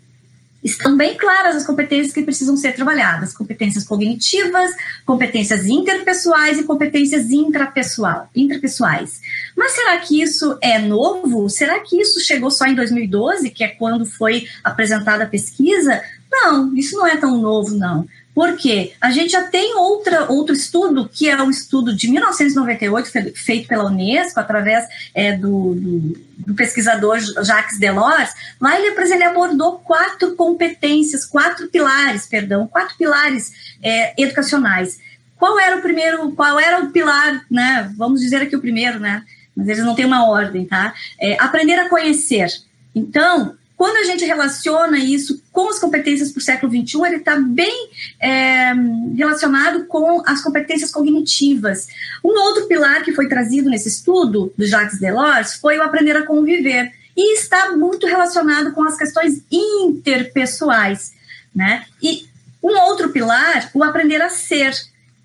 estão 0.62 0.96
bem 0.96 1.16
claras 1.16 1.56
as 1.56 1.66
competências 1.66 2.12
que 2.12 2.22
precisam 2.22 2.56
ser 2.56 2.72
trabalhadas: 2.72 3.34
competências 3.34 3.84
cognitivas, 3.84 4.70
competências 5.04 5.66
interpessoais 5.66 6.58
e 6.58 6.64
competências 6.64 7.30
intrapessoal, 7.30 8.28
intrapessoais. 8.34 9.20
Mas 9.56 9.72
será 9.72 9.98
que 9.98 10.22
isso 10.22 10.56
é 10.60 10.78
novo? 10.78 11.48
Será 11.48 11.80
que 11.80 12.00
isso 12.00 12.20
chegou 12.20 12.50
só 12.50 12.66
em 12.66 12.74
2012, 12.74 13.50
que 13.50 13.64
é 13.64 13.68
quando 13.68 14.06
foi 14.06 14.46
apresentada 14.62 15.24
a 15.24 15.28
pesquisa? 15.28 16.02
Não, 16.30 16.74
isso 16.74 16.96
não 16.96 17.06
é 17.06 17.16
tão 17.16 17.36
novo, 17.36 17.76
não. 17.76 18.06
Porque 18.34 18.94
a 18.98 19.10
gente 19.10 19.32
já 19.32 19.42
tem 19.44 19.74
outra, 19.76 20.30
outro 20.30 20.54
estudo, 20.54 21.08
que 21.08 21.28
é 21.28 21.42
um 21.42 21.50
estudo 21.50 21.94
de 21.94 22.08
1998, 22.08 23.34
feito 23.34 23.68
pela 23.68 23.84
Unesco, 23.84 24.40
através 24.40 24.86
é, 25.14 25.36
do, 25.36 25.74
do, 25.74 25.98
do, 26.38 26.54
pesquisador 26.54 27.18
Jacques 27.44 27.78
Delors. 27.78 28.30
Lá 28.58 28.78
ele, 28.78 28.98
ele 28.98 29.24
abordou 29.24 29.80
quatro 29.80 30.34
competências, 30.34 31.26
quatro 31.26 31.68
pilares, 31.68 32.26
perdão, 32.26 32.66
quatro 32.66 32.96
pilares 32.96 33.52
é, 33.82 34.14
educacionais. 34.20 34.98
qual 35.38 35.60
era 35.60 35.76
o 35.76 35.82
primeiro, 35.82 36.32
qual 36.32 36.58
era 36.58 36.82
o 36.82 36.90
pilar, 36.90 37.44
né? 37.50 37.92
Vamos 37.98 38.20
dizer 38.22 38.42
aqui 38.42 38.56
o 38.56 38.60
primeiro, 38.60 38.98
né? 38.98 39.24
Mas 39.54 39.68
eles 39.68 39.84
não 39.84 39.94
têm 39.94 40.06
uma 40.06 40.26
ordem, 40.26 40.64
tá? 40.64 40.94
É, 41.20 41.36
aprender 41.38 41.74
a 41.74 41.90
conhecer. 41.90 42.48
Então, 42.94 43.56
quando 43.82 43.96
a 43.96 44.04
gente 44.04 44.24
relaciona 44.24 44.96
isso 44.96 45.42
com 45.50 45.68
as 45.68 45.80
competências 45.80 46.30
para 46.30 46.38
o 46.38 46.40
século 46.40 46.70
XXI, 46.70 47.04
ele 47.04 47.16
está 47.16 47.34
bem 47.34 47.90
é, 48.20 48.72
relacionado 49.16 49.86
com 49.86 50.22
as 50.24 50.40
competências 50.40 50.92
cognitivas. 50.92 51.88
Um 52.22 52.28
outro 52.28 52.68
pilar 52.68 53.02
que 53.02 53.12
foi 53.12 53.26
trazido 53.26 53.68
nesse 53.68 53.88
estudo 53.88 54.52
do 54.56 54.64
Jacques 54.64 55.00
Delors 55.00 55.54
foi 55.54 55.78
o 55.78 55.82
aprender 55.82 56.16
a 56.16 56.24
conviver 56.24 56.92
e 57.16 57.34
está 57.34 57.72
muito 57.72 58.06
relacionado 58.06 58.70
com 58.70 58.84
as 58.84 58.96
questões 58.96 59.42
interpessoais, 59.50 61.12
né? 61.52 61.84
E 62.00 62.28
um 62.62 62.78
outro 62.82 63.08
pilar, 63.08 63.68
o 63.74 63.82
aprender 63.82 64.22
a 64.22 64.28
ser. 64.28 64.76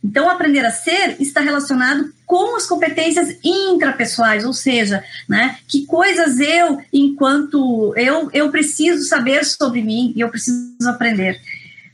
Então, 0.04 0.28
aprender 0.28 0.66
a 0.66 0.72
ser 0.72 1.16
está 1.20 1.42
relacionado 1.42 2.12
com 2.28 2.58
as 2.58 2.68
competências 2.68 3.38
intrapessoais, 3.42 4.44
ou 4.44 4.54
seja, 4.54 5.02
né, 5.28 5.58
que 5.66 5.86
coisas 5.86 6.40
eu, 6.40 6.80
enquanto 6.92 7.94
eu, 7.96 8.30
eu 8.34 8.52
preciso 8.52 9.08
saber 9.08 9.46
sobre 9.46 9.82
mim 9.82 10.14
e 10.14 10.20
eu 10.20 10.30
preciso 10.30 10.68
aprender. 10.90 11.40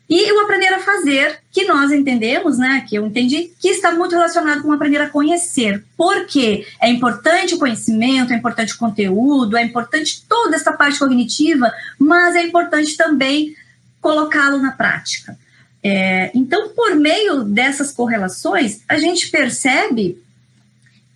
E 0.10 0.32
o 0.34 0.42
aprender 0.42 0.74
a 0.74 0.80
fazer, 0.80 1.40
que 1.52 1.66
nós 1.66 1.92
entendemos, 1.92 2.58
né, 2.58 2.84
que 2.88 2.96
eu 2.96 3.06
entendi, 3.06 3.52
que 3.60 3.70
está 3.70 3.94
muito 3.94 4.14
relacionado 4.14 4.64
com 4.64 4.72
aprender 4.72 5.02
a 5.02 5.10
conhecer. 5.10 5.84
Porque 5.96 6.68
é 6.82 6.90
importante 6.90 7.56
o 7.56 7.60
conhecimento, 7.60 8.34
é 8.34 8.36
importante 8.36 8.74
o 8.74 8.78
conteúdo, 8.78 9.56
é 9.56 9.64
importante 9.64 10.26
toda 10.28 10.56
essa 10.56 10.74
parte 10.74 11.00
cognitiva, 11.00 11.72
mas 11.98 12.36
é 12.36 12.42
importante 12.42 12.98
também 12.98 13.56
colocá-lo 14.02 14.58
na 14.58 14.72
prática. 14.72 15.38
É, 15.82 16.32
então, 16.34 16.70
por 16.70 16.96
meio 16.96 17.44
dessas 17.44 17.92
correlações, 17.92 18.82
a 18.88 18.98
gente 18.98 19.30
percebe 19.30 20.23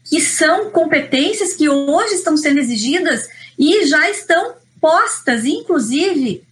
que 0.10 0.22
são 0.22 0.70
competências 0.72 1.54
que 1.54 1.70
hoje 1.70 2.16
estão 2.16 2.38
sendo 2.38 2.60
exigidas 2.60 3.28
e 3.58 3.86
já 3.86 4.10
estão 4.10 4.56
postas, 4.80 5.46
inclusive, 5.46 6.44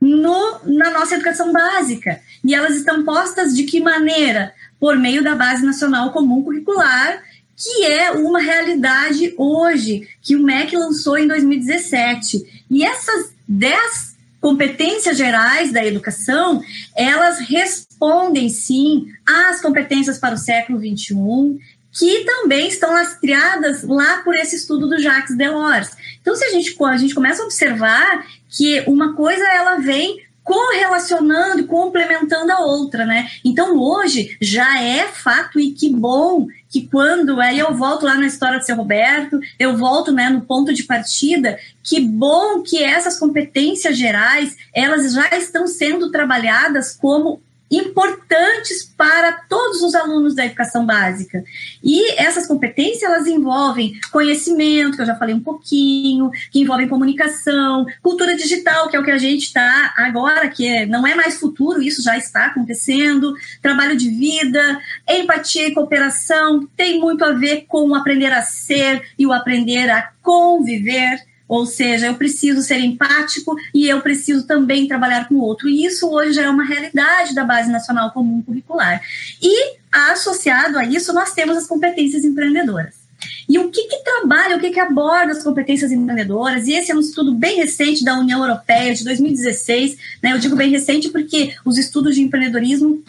no, 0.00 0.60
na 0.64 0.90
nossa 0.90 1.14
educação 1.14 1.52
básica. 1.52 2.20
E 2.44 2.54
elas 2.54 2.76
estão 2.76 3.04
postas 3.04 3.54
de 3.54 3.64
que 3.64 3.80
maneira? 3.80 4.52
Por 4.78 4.96
meio 4.96 5.22
da 5.22 5.34
Base 5.34 5.64
Nacional 5.64 6.12
Comum 6.12 6.42
Curricular, 6.42 7.22
que 7.56 7.84
é 7.84 8.10
uma 8.12 8.38
realidade 8.38 9.34
hoje, 9.38 10.06
que 10.20 10.36
o 10.36 10.42
MEC 10.42 10.76
lançou 10.76 11.16
em 11.16 11.26
2017. 11.26 12.64
E 12.70 12.84
essas 12.84 13.32
10 13.48 14.16
competências 14.40 15.16
gerais 15.16 15.72
da 15.72 15.84
educação, 15.84 16.62
elas 16.94 17.38
respondem 17.38 18.48
sim 18.48 19.06
às 19.26 19.60
competências 19.60 20.18
para 20.18 20.34
o 20.34 20.38
século 20.38 20.78
XXI, 20.78 21.58
que 21.98 22.24
também 22.24 22.68
estão 22.68 22.92
lastreadas 22.92 23.82
lá 23.82 24.18
por 24.18 24.34
esse 24.34 24.56
estudo 24.56 24.86
do 24.86 25.00
Jacques 25.00 25.36
Delors. 25.36 25.90
Então, 26.20 26.36
se 26.36 26.44
a 26.44 26.50
gente, 26.50 26.76
a 26.84 26.96
gente 26.96 27.14
começa 27.14 27.42
a 27.42 27.44
observar 27.44 28.26
que 28.48 28.80
uma 28.86 29.14
coisa 29.14 29.44
ela 29.44 29.76
vem 29.76 30.26
correlacionando 30.46 31.66
complementando 31.66 32.52
a 32.52 32.60
outra, 32.60 33.04
né? 33.04 33.28
Então 33.44 33.76
hoje 33.76 34.36
já 34.40 34.80
é 34.80 35.08
fato 35.08 35.58
e 35.58 35.72
que 35.72 35.88
bom 35.90 36.46
que 36.70 36.86
quando 36.86 37.40
aí 37.40 37.58
eu 37.58 37.74
volto 37.74 38.06
lá 38.06 38.14
na 38.14 38.28
história 38.28 38.60
de 38.60 38.64
seu 38.64 38.76
Roberto, 38.76 39.40
eu 39.58 39.76
volto 39.76 40.12
né, 40.12 40.30
no 40.30 40.42
ponto 40.42 40.72
de 40.72 40.84
partida, 40.84 41.58
que 41.82 42.00
bom 42.00 42.62
que 42.62 42.80
essas 42.80 43.18
competências 43.18 43.98
gerais 43.98 44.56
elas 44.72 45.12
já 45.14 45.36
estão 45.36 45.66
sendo 45.66 46.12
trabalhadas 46.12 46.94
como 46.94 47.42
importantes 47.70 48.84
para 48.96 49.32
todos 49.48 49.82
os 49.82 49.94
alunos 49.94 50.34
da 50.34 50.46
educação 50.46 50.86
básica. 50.86 51.44
E 51.82 52.12
essas 52.20 52.46
competências, 52.46 53.02
elas 53.02 53.26
envolvem 53.26 53.98
conhecimento, 54.12 54.96
que 54.96 55.02
eu 55.02 55.06
já 55.06 55.16
falei 55.16 55.34
um 55.34 55.40
pouquinho, 55.40 56.30
que 56.50 56.60
envolvem 56.60 56.88
comunicação, 56.88 57.84
cultura 58.02 58.36
digital, 58.36 58.88
que 58.88 58.96
é 58.96 59.00
o 59.00 59.04
que 59.04 59.10
a 59.10 59.18
gente 59.18 59.44
está 59.44 59.94
agora, 59.96 60.48
que 60.48 60.66
é, 60.66 60.86
não 60.86 61.06
é 61.06 61.14
mais 61.14 61.38
futuro, 61.38 61.82
isso 61.82 62.02
já 62.02 62.16
está 62.16 62.46
acontecendo, 62.46 63.34
trabalho 63.60 63.96
de 63.96 64.08
vida, 64.10 64.80
empatia 65.08 65.68
e 65.68 65.74
cooperação, 65.74 66.68
tem 66.76 67.00
muito 67.00 67.24
a 67.24 67.32
ver 67.32 67.66
com 67.66 67.90
o 67.90 67.94
aprender 67.94 68.32
a 68.32 68.42
ser 68.42 69.02
e 69.18 69.26
o 69.26 69.32
aprender 69.32 69.90
a 69.90 70.10
conviver, 70.22 71.20
ou 71.48 71.66
seja, 71.66 72.06
eu 72.06 72.14
preciso 72.14 72.62
ser 72.62 72.78
empático 72.78 73.56
e 73.72 73.88
eu 73.88 74.00
preciso 74.00 74.46
também 74.46 74.88
trabalhar 74.88 75.28
com 75.28 75.36
o 75.36 75.40
outro. 75.40 75.68
E 75.68 75.84
isso 75.84 76.10
hoje 76.10 76.32
já 76.32 76.42
é 76.42 76.50
uma 76.50 76.64
realidade 76.64 77.34
da 77.34 77.44
Base 77.44 77.70
Nacional 77.70 78.10
Comum 78.10 78.42
Curricular. 78.42 79.00
E 79.40 79.76
associado 79.92 80.78
a 80.78 80.84
isso, 80.84 81.12
nós 81.12 81.32
temos 81.32 81.56
as 81.56 81.66
competências 81.66 82.24
empreendedoras. 82.24 83.06
E 83.48 83.58
o 83.58 83.70
que, 83.70 83.84
que 83.84 84.02
trabalha, 84.02 84.56
o 84.56 84.60
que, 84.60 84.70
que 84.70 84.80
aborda 84.80 85.32
as 85.32 85.42
competências 85.42 85.92
empreendedoras? 85.92 86.66
E 86.66 86.72
esse 86.72 86.90
é 86.90 86.94
um 86.94 87.00
estudo 87.00 87.32
bem 87.32 87.56
recente 87.56 88.04
da 88.04 88.18
União 88.18 88.42
Europeia, 88.42 88.94
de 88.94 89.04
2016. 89.04 89.96
Né? 90.22 90.32
Eu 90.32 90.38
digo 90.38 90.56
bem 90.56 90.70
recente 90.70 91.08
porque 91.08 91.54
os 91.64 91.78
estudos 91.78 92.16
de 92.16 92.22
empreendedorismo 92.22 93.02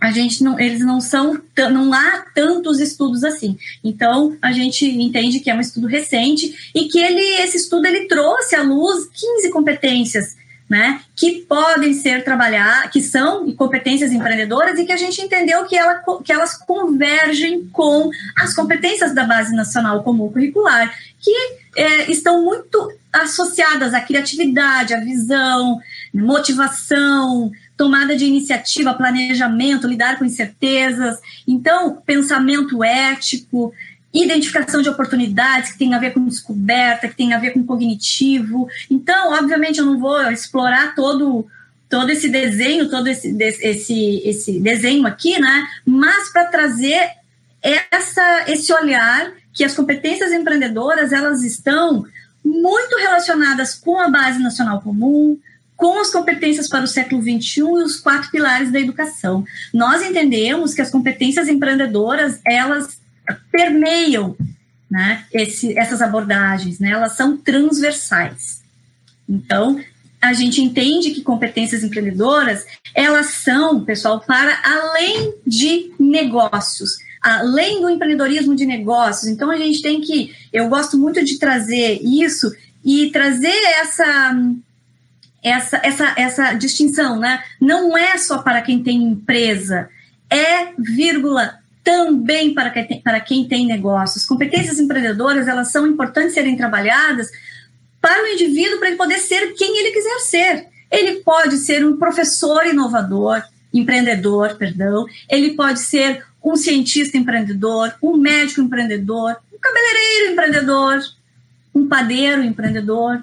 a 0.00 0.10
gente 0.10 0.42
não, 0.42 0.58
eles 0.58 0.80
não 0.80 1.00
são, 1.00 1.38
não 1.70 1.92
há 1.92 2.24
tantos 2.34 2.80
estudos 2.80 3.22
assim. 3.22 3.58
Então, 3.84 4.36
a 4.40 4.50
gente 4.50 4.86
entende 4.86 5.40
que 5.40 5.50
é 5.50 5.54
um 5.54 5.60
estudo 5.60 5.86
recente 5.86 6.72
e 6.74 6.88
que 6.88 6.98
ele, 6.98 7.20
esse 7.42 7.58
estudo 7.58 7.86
ele 7.86 8.06
trouxe 8.06 8.56
à 8.56 8.62
luz 8.62 9.06
15 9.12 9.50
competências, 9.50 10.40
né, 10.68 11.00
que 11.16 11.40
podem 11.48 11.92
ser 11.92 12.22
trabalhadas, 12.22 12.92
que 12.92 13.02
são 13.02 13.52
competências 13.56 14.12
empreendedoras 14.12 14.78
e 14.78 14.86
que 14.86 14.92
a 14.92 14.96
gente 14.96 15.20
entendeu 15.20 15.64
que, 15.64 15.76
ela, 15.76 16.00
que 16.24 16.32
elas 16.32 16.56
convergem 16.56 17.68
com 17.72 18.08
as 18.38 18.54
competências 18.54 19.12
da 19.12 19.24
Base 19.24 19.54
Nacional 19.54 20.04
Comum 20.04 20.30
Curricular, 20.30 20.94
que 21.18 21.34
é, 21.76 22.10
estão 22.10 22.44
muito 22.44 22.92
associadas 23.12 23.92
à 23.92 24.00
criatividade, 24.00 24.94
à 24.94 25.00
visão, 25.00 25.80
motivação, 26.14 27.50
tomada 27.80 28.14
de 28.14 28.26
iniciativa, 28.26 28.92
planejamento, 28.92 29.88
lidar 29.88 30.18
com 30.18 30.24
incertezas. 30.26 31.18
Então, 31.48 31.96
pensamento 32.04 32.84
ético, 32.84 33.72
identificação 34.12 34.82
de 34.82 34.90
oportunidades 34.90 35.72
que 35.72 35.78
tem 35.78 35.94
a 35.94 35.98
ver 35.98 36.12
com 36.12 36.26
descoberta, 36.26 37.08
que 37.08 37.16
tem 37.16 37.32
a 37.32 37.38
ver 37.38 37.52
com 37.52 37.64
cognitivo. 37.64 38.68
Então, 38.90 39.32
obviamente, 39.32 39.78
eu 39.78 39.86
não 39.86 39.98
vou 39.98 40.30
explorar 40.30 40.94
todo 40.94 41.46
todo 41.88 42.10
esse 42.10 42.28
desenho, 42.28 42.90
todo 42.90 43.08
esse, 43.08 43.34
esse, 43.40 44.22
esse 44.26 44.60
desenho 44.60 45.06
aqui, 45.06 45.40
né? 45.40 45.66
Mas 45.84 46.30
para 46.30 46.44
trazer 46.44 47.12
essa, 47.62 48.44
esse 48.46 48.70
olhar 48.74 49.32
que 49.54 49.64
as 49.64 49.74
competências 49.74 50.32
empreendedoras 50.32 51.12
elas 51.12 51.42
estão 51.42 52.04
muito 52.44 52.96
relacionadas 52.98 53.74
com 53.74 53.98
a 53.98 54.10
base 54.10 54.38
nacional 54.38 54.82
comum, 54.82 55.38
com 55.80 55.98
as 55.98 56.10
competências 56.10 56.68
para 56.68 56.84
o 56.84 56.86
século 56.86 57.22
XXI 57.22 57.60
e 57.60 57.62
os 57.62 57.98
quatro 57.98 58.30
pilares 58.30 58.70
da 58.70 58.78
educação. 58.78 59.42
Nós 59.72 60.02
entendemos 60.02 60.74
que 60.74 60.82
as 60.82 60.90
competências 60.90 61.48
empreendedoras, 61.48 62.38
elas 62.44 63.00
permeiam 63.50 64.36
né, 64.90 65.24
esse, 65.32 65.78
essas 65.78 66.02
abordagens, 66.02 66.78
né, 66.78 66.90
elas 66.90 67.12
são 67.12 67.34
transversais. 67.34 68.60
Então, 69.26 69.80
a 70.20 70.34
gente 70.34 70.60
entende 70.60 71.12
que 71.12 71.22
competências 71.22 71.82
empreendedoras, 71.82 72.66
elas 72.94 73.28
são, 73.28 73.82
pessoal, 73.82 74.20
para 74.20 74.60
além 74.62 75.32
de 75.46 75.92
negócios, 75.98 76.98
além 77.22 77.80
do 77.80 77.88
empreendedorismo 77.88 78.54
de 78.54 78.66
negócios. 78.66 79.32
Então, 79.32 79.50
a 79.50 79.56
gente 79.56 79.80
tem 79.80 80.02
que, 80.02 80.34
eu 80.52 80.68
gosto 80.68 80.98
muito 80.98 81.24
de 81.24 81.38
trazer 81.38 82.02
isso 82.02 82.54
e 82.84 83.10
trazer 83.10 83.56
essa 83.80 84.36
essa, 85.42 85.80
essa, 85.82 86.14
essa 86.16 86.52
distinção, 86.52 87.18
né? 87.18 87.42
Não 87.60 87.96
é 87.96 88.16
só 88.18 88.38
para 88.38 88.62
quem 88.62 88.82
tem 88.82 89.02
empresa, 89.02 89.88
é, 90.28 90.72
vírgula, 90.78 91.58
também 91.82 92.54
para 92.54 92.70
quem 92.70 92.86
tem, 92.86 93.00
para 93.00 93.20
quem 93.20 93.48
tem 93.48 93.66
negócios. 93.66 94.26
Competências 94.26 94.78
empreendedoras, 94.78 95.48
elas 95.48 95.72
são 95.72 95.86
importantes 95.86 96.34
serem 96.34 96.56
trabalhadas 96.56 97.30
para 98.00 98.22
o 98.22 98.26
indivíduo, 98.26 98.78
para 98.78 98.88
ele 98.88 98.96
poder 98.96 99.18
ser 99.18 99.54
quem 99.54 99.78
ele 99.78 99.90
quiser 99.90 100.18
ser. 100.20 100.66
Ele 100.90 101.20
pode 101.20 101.56
ser 101.58 101.84
um 101.84 101.96
professor 101.96 102.66
inovador, 102.66 103.42
empreendedor, 103.72 104.56
perdão, 104.56 105.06
ele 105.28 105.54
pode 105.54 105.80
ser 105.80 106.24
um 106.42 106.56
cientista 106.56 107.16
empreendedor, 107.16 107.94
um 108.02 108.16
médico 108.16 108.60
empreendedor, 108.60 109.36
um 109.52 109.58
cabeleireiro 109.58 110.32
empreendedor, 110.32 111.00
um 111.74 111.86
padeiro 111.86 112.42
empreendedor, 112.42 113.22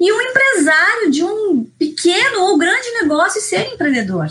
e 0.00 0.10
um 0.10 0.20
empresário 0.22 1.10
de 1.10 1.22
um 1.22 1.64
pequeno 1.78 2.40
ou 2.44 2.56
grande 2.56 2.90
negócio 3.02 3.40
ser 3.42 3.74
empreendedor. 3.74 4.28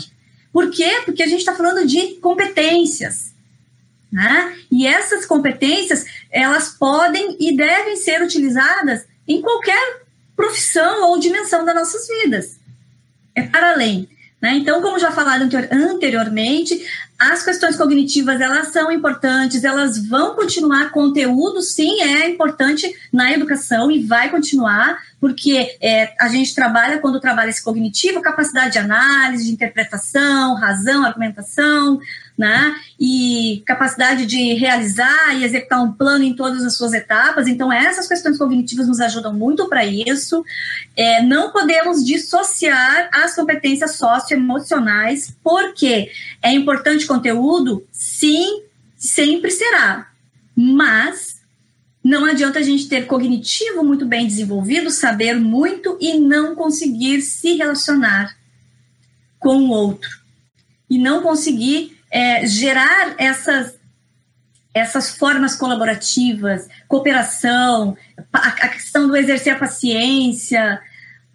Por 0.52 0.68
quê? 0.70 1.02
Porque 1.04 1.22
a 1.22 1.28
gente 1.28 1.38
está 1.38 1.54
falando 1.54 1.86
de 1.86 2.16
competências. 2.16 3.32
Né? 4.10 4.56
E 4.70 4.84
essas 4.84 5.24
competências, 5.24 6.04
elas 6.28 6.70
podem 6.70 7.36
e 7.38 7.56
devem 7.56 7.94
ser 7.94 8.20
utilizadas 8.20 9.06
em 9.28 9.40
qualquer 9.40 10.02
profissão 10.34 11.08
ou 11.08 11.20
dimensão 11.20 11.64
das 11.64 11.74
nossas 11.76 12.08
vidas. 12.08 12.58
É 13.32 13.42
para 13.42 13.72
além. 13.72 14.08
Né? 14.40 14.54
Então, 14.54 14.80
como 14.80 14.98
já 14.98 15.12
falado 15.12 15.48
anteriormente, 15.70 16.84
as 17.18 17.44
questões 17.44 17.76
cognitivas, 17.76 18.40
elas 18.40 18.68
são 18.68 18.90
importantes, 18.90 19.62
elas 19.62 20.04
vão 20.08 20.34
continuar, 20.34 20.90
conteúdo 20.90 21.60
sim 21.60 22.00
é 22.00 22.28
importante 22.28 22.92
na 23.12 23.30
educação 23.30 23.90
e 23.90 24.02
vai 24.02 24.30
continuar, 24.30 24.98
porque 25.20 25.76
é, 25.82 26.14
a 26.18 26.28
gente 26.28 26.54
trabalha, 26.54 26.98
quando 26.98 27.20
trabalha 27.20 27.50
esse 27.50 27.62
cognitivo, 27.62 28.22
capacidade 28.22 28.72
de 28.72 28.78
análise, 28.78 29.44
de 29.44 29.52
interpretação, 29.52 30.54
razão, 30.54 31.04
argumentação, 31.04 32.00
né? 32.38 32.74
E 32.98 33.62
capacidade 33.66 34.24
de 34.24 34.54
realizar 34.54 35.36
e 35.36 35.44
executar 35.44 35.82
um 35.82 35.92
plano 35.92 36.24
em 36.24 36.34
todas 36.34 36.64
as 36.64 36.74
suas 36.74 36.94
etapas. 36.94 37.46
Então, 37.46 37.70
essas 37.70 38.08
questões 38.08 38.38
cognitivas 38.38 38.88
nos 38.88 38.98
ajudam 38.98 39.34
muito 39.34 39.68
para 39.68 39.84
isso. 39.84 40.42
É, 40.96 41.20
não 41.22 41.52
podemos 41.52 42.02
dissociar 42.02 43.10
as 43.12 43.36
competências 43.36 43.96
socioemocionais, 43.96 45.36
porque 45.44 46.10
é 46.42 46.50
importante 46.50 47.06
conteúdo? 47.06 47.86
Sim, 47.92 48.62
sempre 48.96 49.50
será. 49.50 50.08
Mas 50.56 51.29
não 52.10 52.24
adianta 52.24 52.58
a 52.58 52.62
gente 52.62 52.88
ter 52.88 53.06
cognitivo 53.06 53.84
muito 53.84 54.04
bem 54.04 54.26
desenvolvido, 54.26 54.90
saber 54.90 55.36
muito 55.36 55.96
e 56.00 56.18
não 56.18 56.56
conseguir 56.56 57.22
se 57.22 57.54
relacionar 57.54 58.36
com 59.38 59.58
o 59.58 59.70
outro. 59.70 60.10
E 60.90 60.98
não 60.98 61.22
conseguir 61.22 61.96
é, 62.10 62.44
gerar 62.44 63.14
essas, 63.16 63.78
essas 64.74 65.16
formas 65.16 65.54
colaborativas, 65.54 66.66
cooperação, 66.88 67.96
a, 68.32 68.68
questão 68.68 69.06
do 69.06 69.16
exercer 69.16 69.54
a 69.54 69.58
paciência, 69.58 70.82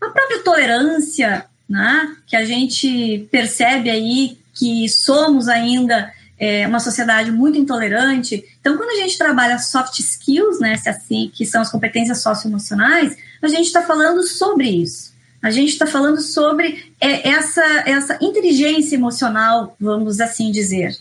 a 0.01 0.09
própria 0.09 0.43
tolerância, 0.43 1.45
né, 1.69 2.17
que 2.27 2.35
a 2.35 2.43
gente 2.43 3.29
percebe 3.31 3.89
aí 3.89 4.37
que 4.53 4.89
somos 4.89 5.47
ainda 5.47 6.13
é, 6.39 6.67
uma 6.67 6.79
sociedade 6.79 7.31
muito 7.31 7.57
intolerante. 7.57 8.43
Então, 8.59 8.77
quando 8.77 8.89
a 8.89 9.01
gente 9.01 9.17
trabalha 9.17 9.57
soft 9.57 9.99
skills, 9.99 10.59
né, 10.59 10.79
assim, 10.85 11.31
que 11.33 11.45
são 11.45 11.61
as 11.61 11.71
competências 11.71 12.21
socioemocionais, 12.21 13.15
a 13.41 13.47
gente 13.47 13.67
está 13.67 13.81
falando 13.81 14.23
sobre 14.23 14.69
isso. 14.69 15.13
A 15.41 15.51
gente 15.51 15.69
está 15.69 15.85
falando 15.85 16.19
sobre 16.21 16.91
é, 16.99 17.29
essa, 17.29 17.63
essa 17.85 18.17
inteligência 18.21 18.95
emocional, 18.95 19.75
vamos 19.79 20.19
assim 20.19 20.51
dizer. 20.51 20.97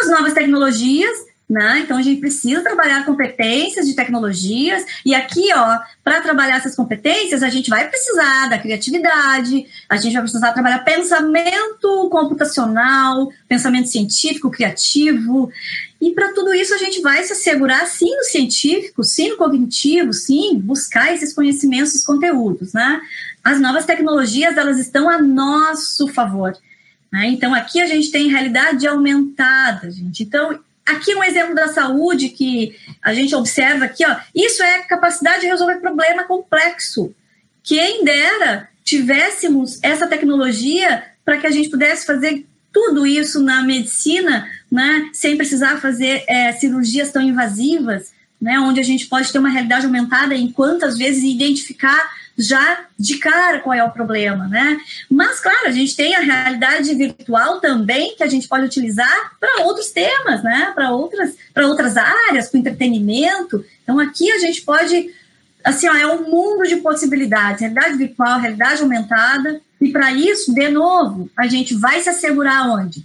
As 0.00 0.08
novas 0.08 0.32
tecnologias 0.32 1.25
né? 1.48 1.80
Então 1.84 1.96
a 1.96 2.02
gente 2.02 2.20
precisa 2.20 2.60
trabalhar 2.60 3.06
competências 3.06 3.86
de 3.86 3.94
tecnologias 3.94 4.84
e 5.04 5.14
aqui, 5.14 5.48
ó, 5.54 5.78
para 6.02 6.20
trabalhar 6.20 6.56
essas 6.56 6.74
competências, 6.74 7.42
a 7.42 7.48
gente 7.48 7.70
vai 7.70 7.88
precisar 7.88 8.48
da 8.48 8.58
criatividade, 8.58 9.64
a 9.88 9.96
gente 9.96 10.12
vai 10.12 10.22
precisar 10.22 10.52
trabalhar 10.52 10.80
pensamento 10.80 12.08
computacional, 12.10 13.30
pensamento 13.48 13.88
científico, 13.88 14.50
criativo. 14.50 15.48
E 16.00 16.10
para 16.10 16.32
tudo 16.32 16.52
isso 16.52 16.74
a 16.74 16.78
gente 16.78 17.00
vai 17.00 17.22
se 17.22 17.32
assegurar 17.32 17.86
sim 17.86 18.16
no 18.16 18.24
científico, 18.24 19.04
sim 19.04 19.30
no 19.30 19.36
cognitivo, 19.36 20.12
sim, 20.12 20.58
buscar 20.58 21.14
esses 21.14 21.32
conhecimentos, 21.32 21.90
esses 21.90 22.04
conteúdos, 22.04 22.72
né? 22.72 23.00
As 23.44 23.60
novas 23.60 23.86
tecnologias, 23.86 24.56
elas 24.56 24.80
estão 24.80 25.08
a 25.08 25.22
nosso 25.22 26.08
favor. 26.08 26.58
Né? 27.12 27.28
Então, 27.28 27.54
aqui 27.54 27.80
a 27.80 27.86
gente 27.86 28.10
tem 28.10 28.28
realidade 28.28 28.86
aumentada, 28.86 29.88
gente. 29.90 30.24
Então, 30.24 30.58
aqui 30.86 31.14
um 31.14 31.24
exemplo 31.24 31.54
da 31.54 31.68
saúde 31.68 32.28
que 32.28 32.76
a 33.02 33.12
gente 33.12 33.34
observa 33.34 33.84
aqui, 33.86 34.06
ó, 34.06 34.16
isso 34.34 34.62
é 34.62 34.82
capacidade 34.82 35.40
de 35.40 35.46
resolver 35.46 35.76
problema 35.76 36.24
complexo. 36.24 37.14
Quem 37.62 38.04
dera 38.04 38.68
tivéssemos 38.84 39.80
essa 39.82 40.06
tecnologia 40.06 41.02
para 41.24 41.38
que 41.38 41.46
a 41.46 41.50
gente 41.50 41.68
pudesse 41.68 42.06
fazer 42.06 42.46
tudo 42.72 43.06
isso 43.06 43.42
na 43.42 43.62
medicina, 43.62 44.48
né, 44.70 45.10
sem 45.12 45.36
precisar 45.36 45.80
fazer 45.80 46.24
é, 46.28 46.52
cirurgias 46.52 47.10
tão 47.10 47.22
invasivas, 47.22 48.12
né, 48.40 48.60
onde 48.60 48.78
a 48.78 48.84
gente 48.84 49.06
pode 49.06 49.32
ter 49.32 49.38
uma 49.38 49.48
realidade 49.48 49.86
aumentada 49.86 50.34
em 50.34 50.52
quantas 50.52 50.96
vezes 50.96 51.24
identificar 51.24 51.98
já 52.38 52.84
de 52.98 53.18
cara 53.18 53.60
qual 53.60 53.74
é 53.74 53.82
o 53.82 53.90
problema, 53.90 54.46
né? 54.46 54.78
Mas, 55.10 55.40
claro, 55.40 55.68
a 55.68 55.70
gente 55.70 55.96
tem 55.96 56.14
a 56.14 56.20
realidade 56.20 56.94
virtual 56.94 57.60
também 57.60 58.14
que 58.14 58.22
a 58.22 58.26
gente 58.26 58.46
pode 58.46 58.66
utilizar 58.66 59.32
para 59.40 59.64
outros 59.64 59.90
temas, 59.90 60.42
né? 60.42 60.72
Para 60.74 60.90
outras, 60.90 61.34
outras 61.56 61.96
áreas, 61.96 62.48
para 62.48 62.60
entretenimento. 62.60 63.64
Então, 63.82 63.98
aqui 63.98 64.30
a 64.30 64.38
gente 64.38 64.62
pode, 64.62 65.10
assim, 65.64 65.88
ó, 65.88 65.94
é 65.94 66.06
um 66.06 66.28
mundo 66.28 66.64
de 66.64 66.76
possibilidades, 66.76 67.60
realidade 67.60 67.96
virtual, 67.96 68.38
realidade 68.38 68.82
aumentada. 68.82 69.60
E 69.80 69.90
para 69.90 70.12
isso, 70.12 70.54
de 70.54 70.68
novo, 70.68 71.30
a 71.36 71.46
gente 71.46 71.74
vai 71.74 72.00
se 72.00 72.08
assegurar 72.08 72.68
onde? 72.68 73.04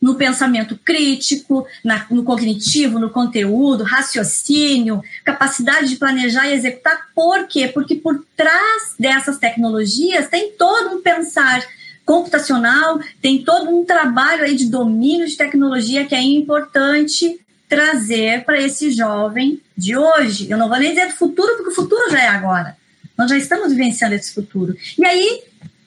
No 0.00 0.14
pensamento 0.14 0.78
crítico, 0.84 1.66
na, 1.82 2.06
no 2.10 2.22
cognitivo, 2.22 2.98
no 2.98 3.10
conteúdo, 3.10 3.84
raciocínio, 3.84 5.02
capacidade 5.24 5.88
de 5.88 5.96
planejar 5.96 6.48
e 6.48 6.54
executar. 6.54 7.08
Por 7.14 7.46
quê? 7.46 7.68
Porque 7.68 7.94
por 7.94 8.24
trás 8.36 8.94
dessas 8.98 9.38
tecnologias 9.38 10.28
tem 10.28 10.52
todo 10.52 10.96
um 10.96 11.02
pensar 11.02 11.66
computacional, 12.04 13.00
tem 13.20 13.42
todo 13.42 13.68
um 13.68 13.84
trabalho 13.84 14.44
aí 14.44 14.54
de 14.54 14.66
domínio 14.66 15.26
de 15.26 15.36
tecnologia 15.36 16.06
que 16.06 16.14
é 16.14 16.22
importante 16.22 17.40
trazer 17.68 18.44
para 18.44 18.60
esse 18.60 18.92
jovem 18.92 19.60
de 19.76 19.96
hoje. 19.96 20.48
Eu 20.48 20.56
não 20.56 20.68
vou 20.68 20.78
nem 20.78 20.90
dizer 20.90 21.08
do 21.08 21.14
futuro, 21.14 21.56
porque 21.56 21.70
o 21.70 21.74
futuro 21.74 22.10
já 22.10 22.22
é 22.22 22.28
agora. 22.28 22.76
Nós 23.18 23.30
já 23.30 23.36
estamos 23.36 23.72
vivenciando 23.72 24.14
esse 24.14 24.32
futuro. 24.32 24.76
E 24.96 25.04
aí, 25.04 25.42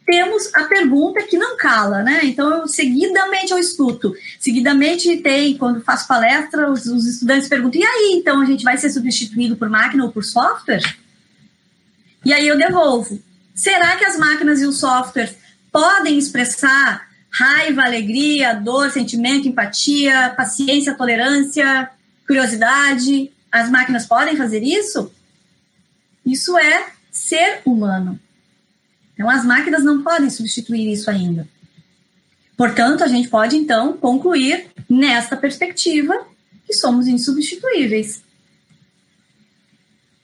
temos 0.09 0.51
a 0.55 0.63
pergunta 0.63 1.21
que 1.21 1.37
não 1.37 1.55
cala, 1.55 2.01
né? 2.01 2.21
Então, 2.23 2.51
eu, 2.51 2.67
seguidamente 2.67 3.51
eu 3.51 3.59
escuto. 3.59 4.15
Seguidamente 4.39 5.17
tem, 5.17 5.55
quando 5.55 5.83
faço 5.83 6.07
palestra, 6.07 6.71
os, 6.71 6.87
os, 6.87 7.05
estudantes 7.05 7.47
perguntam: 7.47 7.79
e 7.79 7.85
aí, 7.85 8.15
então 8.15 8.41
a 8.41 8.45
gente 8.45 8.63
vai 8.63 8.75
ser 8.75 8.89
substituído 8.89 9.55
por 9.55 9.69
máquina 9.69 10.03
ou 10.03 10.11
por 10.11 10.23
software? 10.23 10.81
E 12.25 12.33
aí 12.33 12.47
eu 12.47 12.57
devolvo. 12.57 13.21
Será 13.53 13.97
que 13.97 14.03
as 14.03 14.17
máquinas 14.17 14.59
e 14.61 14.65
os 14.65 14.79
softwares 14.79 15.35
podem 15.71 16.17
expressar 16.17 17.07
raiva, 17.29 17.83
alegria, 17.83 18.55
dor, 18.55 18.89
sentimento, 18.89 19.47
empatia, 19.47 20.33
paciência, 20.35 20.95
tolerância, 20.95 21.87
curiosidade? 22.25 23.31
As 23.51 23.69
máquinas 23.69 24.07
podem 24.07 24.35
fazer 24.35 24.63
isso? 24.63 25.13
Isso 26.25 26.57
é 26.57 26.87
ser 27.11 27.61
humano. 27.63 28.19
Então, 29.19 29.29
as 29.29 29.43
máquinas 29.43 29.83
não 29.83 30.01
podem 30.01 30.29
substituir 30.29 30.93
isso 30.93 31.09
ainda. 31.09 31.45
Portanto, 32.55 33.03
a 33.03 33.07
gente 33.07 33.27
pode, 33.27 33.57
então, 33.57 33.91
concluir 33.97 34.67
nesta 34.89 35.35
perspectiva 35.35 36.25
que 36.65 36.73
somos 36.73 37.05
insubstituíveis. 37.05 38.23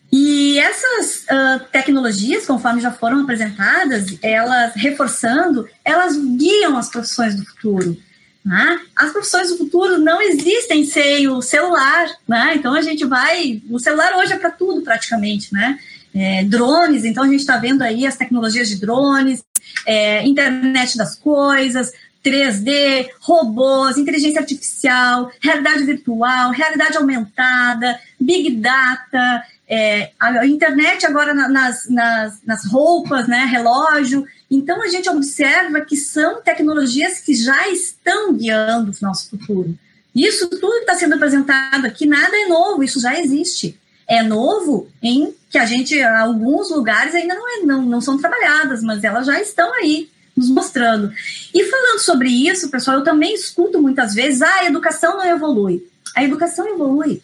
E 0.09 0.57
essas 0.59 1.23
uh, 1.23 1.65
tecnologias, 1.73 2.45
conforme 2.45 2.79
já 2.79 2.89
foram 2.89 3.23
apresentadas, 3.23 4.17
elas 4.21 4.73
reforçando, 4.75 5.67
elas 5.83 6.15
guiam 6.15 6.77
as 6.77 6.87
profissões 6.87 7.35
do 7.35 7.45
futuro. 7.45 7.97
Né? 8.45 8.79
As 8.95 9.11
profissões 9.11 9.49
do 9.49 9.57
futuro 9.57 9.97
não 9.97 10.21
existem 10.21 10.85
sem 10.85 11.27
o 11.27 11.41
celular, 11.41 12.07
né? 12.25 12.53
Então 12.55 12.73
a 12.73 12.81
gente 12.81 13.03
vai. 13.03 13.61
O 13.69 13.77
celular 13.77 14.15
hoje 14.15 14.33
é 14.33 14.37
para 14.37 14.51
tudo 14.51 14.83
praticamente, 14.83 15.51
né? 15.51 15.79
É, 16.15 16.45
drones, 16.45 17.03
então 17.03 17.25
a 17.25 17.27
gente 17.27 17.41
está 17.41 17.57
vendo 17.57 17.81
aí 17.81 18.07
as 18.07 18.15
tecnologias 18.15 18.69
de 18.69 18.79
drones, 18.79 19.43
é, 19.85 20.25
internet 20.25 20.97
das 20.97 21.15
coisas, 21.17 21.91
3D, 22.23 23.09
robôs, 23.19 23.97
inteligência 23.97 24.39
artificial, 24.39 25.29
realidade 25.41 25.83
virtual, 25.83 26.51
realidade 26.51 26.97
aumentada, 26.97 27.99
big 28.19 28.49
data, 28.55 29.43
é, 29.67 30.11
a 30.19 30.47
internet 30.47 31.05
agora 31.05 31.33
nas, 31.33 31.89
nas, 31.89 32.39
nas 32.43 32.65
roupas, 32.65 33.27
né, 33.27 33.45
relógio. 33.45 34.25
Então 34.49 34.81
a 34.81 34.87
gente 34.87 35.09
observa 35.09 35.81
que 35.81 35.97
são 35.97 36.41
tecnologias 36.41 37.19
que 37.19 37.35
já 37.35 37.67
estão 37.67 38.33
guiando 38.33 38.91
o 38.91 39.05
nosso 39.05 39.29
futuro. 39.29 39.77
Isso 40.15 40.47
tudo 40.47 40.71
que 40.71 40.79
está 40.79 40.95
sendo 40.95 41.15
apresentado 41.15 41.85
aqui, 41.85 42.05
nada 42.05 42.35
é 42.35 42.47
novo, 42.47 42.83
isso 42.83 43.01
já 43.01 43.19
existe 43.19 43.77
é 44.07 44.21
novo 44.21 44.87
em 45.01 45.33
que 45.55 45.59
a 45.59 45.65
gente, 45.65 45.97
alguns 46.03 46.69
lugares 46.69 47.15
ainda 47.15 47.33
não, 47.33 47.47
é, 47.47 47.65
não, 47.65 47.81
não 47.83 48.01
são 48.01 48.17
trabalhadas, 48.17 48.83
mas 48.83 49.01
elas 49.05 49.25
já 49.25 49.39
estão 49.39 49.73
aí 49.75 50.09
nos 50.35 50.49
mostrando. 50.49 51.13
E 51.53 51.63
falando 51.63 51.99
sobre 51.99 52.27
isso, 52.27 52.69
pessoal, 52.69 52.97
eu 52.97 53.05
também 53.05 53.33
escuto 53.33 53.81
muitas 53.81 54.13
vezes, 54.13 54.41
ah, 54.41 54.59
a 54.59 54.65
educação 54.65 55.15
não 55.15 55.23
evolui. 55.25 55.81
A 56.13 56.25
educação 56.25 56.67
evolui. 56.67 57.21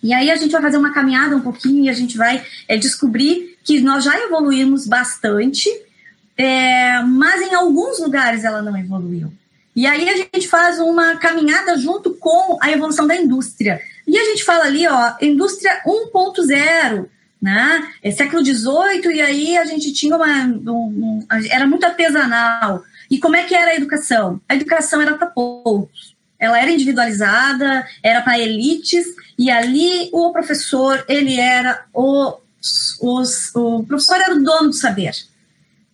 E 0.00 0.14
aí 0.14 0.30
a 0.30 0.36
gente 0.36 0.52
vai 0.52 0.62
fazer 0.62 0.76
uma 0.76 0.92
caminhada 0.92 1.34
um 1.34 1.40
pouquinho 1.40 1.82
e 1.82 1.88
a 1.88 1.92
gente 1.92 2.16
vai 2.16 2.40
é, 2.68 2.76
descobrir 2.76 3.58
que 3.64 3.80
nós 3.80 4.04
já 4.04 4.16
evoluímos 4.16 4.86
bastante, 4.86 5.68
é, 6.36 7.02
mas 7.02 7.42
em 7.42 7.52
alguns 7.52 7.98
lugares 7.98 8.44
ela 8.44 8.62
não 8.62 8.78
evoluiu. 8.78 9.32
E 9.74 9.86
aí 9.86 10.08
a 10.08 10.16
gente 10.16 10.46
faz 10.46 10.78
uma 10.78 11.16
caminhada 11.16 11.76
junto 11.76 12.14
com 12.14 12.58
a 12.62 12.70
evolução 12.70 13.08
da 13.08 13.16
indústria. 13.16 13.82
E 14.06 14.16
a 14.16 14.24
gente 14.26 14.44
fala 14.44 14.66
ali, 14.66 14.86
ó, 14.86 15.14
indústria 15.20 15.82
1.0, 15.84 17.08
né? 17.40 17.88
É 18.02 18.10
século 18.10 18.44
XVIII, 18.44 19.14
e 19.14 19.20
aí 19.20 19.56
a 19.56 19.64
gente 19.64 19.92
tinha 19.92 20.14
uma. 20.14 20.44
Um, 20.44 20.70
um, 20.70 21.26
era 21.50 21.66
muito 21.66 21.84
artesanal. 21.84 22.82
E 23.10 23.18
como 23.18 23.36
é 23.36 23.44
que 23.44 23.54
era 23.54 23.72
a 23.72 23.76
educação? 23.76 24.40
A 24.48 24.54
educação 24.54 25.00
era 25.00 25.16
para 25.16 25.26
poucos. 25.26 26.14
Ela 26.38 26.60
era 26.60 26.70
individualizada, 26.70 27.86
era 28.02 28.22
para 28.22 28.38
elites, 28.38 29.04
e 29.38 29.50
ali 29.50 30.08
o 30.12 30.32
professor, 30.32 31.04
ele 31.08 31.38
era 31.38 31.84
o, 31.92 32.34
os, 33.02 33.54
o 33.54 33.84
professor 33.84 34.16
era 34.16 34.34
o 34.34 34.42
dono 34.42 34.68
do 34.68 34.74
saber. 34.74 35.12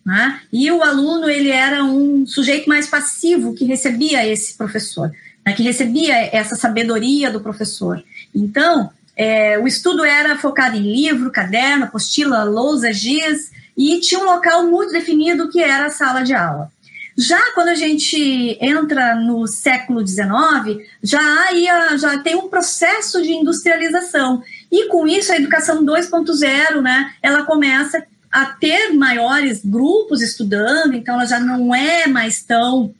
Né? 0.05 0.39
E 0.53 0.71
o 0.71 0.81
aluno, 0.81 1.29
ele 1.29 1.49
era 1.49 1.83
um 1.83 2.25
sujeito 2.25 2.69
mais 2.69 2.87
passivo 2.87 3.53
que 3.53 3.65
recebia 3.65 4.25
esse 4.25 4.53
professor, 4.53 5.11
né? 5.45 5.51
que 5.51 5.63
recebia 5.63 6.15
essa 6.33 6.55
sabedoria 6.55 7.29
do 7.29 7.41
professor. 7.41 8.01
Então, 8.33 8.89
é, 9.17 9.57
o 9.57 9.67
estudo 9.67 10.05
era 10.05 10.37
focado 10.37 10.77
em 10.77 10.81
livro, 10.81 11.31
caderno, 11.31 11.85
apostila, 11.85 12.43
lousa, 12.43 12.93
giz, 12.93 13.51
e 13.75 13.99
tinha 13.99 14.21
um 14.21 14.25
local 14.25 14.67
muito 14.67 14.93
definido 14.93 15.49
que 15.49 15.59
era 15.59 15.87
a 15.87 15.91
sala 15.91 16.21
de 16.21 16.35
aula. 16.35 16.71
Já 17.17 17.51
quando 17.55 17.69
a 17.69 17.75
gente 17.75 18.59
entra 18.61 19.15
no 19.15 19.47
século 19.47 20.05
XIX, 20.05 20.85
já, 21.01 21.51
ia, 21.51 21.97
já 21.97 22.19
tem 22.19 22.35
um 22.35 22.47
processo 22.47 23.23
de 23.23 23.31
industrialização. 23.31 24.43
E 24.71 24.87
com 24.87 25.07
isso, 25.07 25.31
a 25.31 25.37
educação 25.37 25.83
2.0, 25.83 26.79
né, 26.79 27.11
ela 27.23 27.41
começa 27.43 28.05
a 28.31 28.45
ter 28.45 28.93
maiores 28.93 29.65
grupos 29.65 30.21
estudando, 30.21 30.93
então 30.93 31.15
ela 31.15 31.25
já 31.25 31.39
não 31.39 31.73
é 31.73 32.05
mais 32.05 32.43
tão 32.43 32.93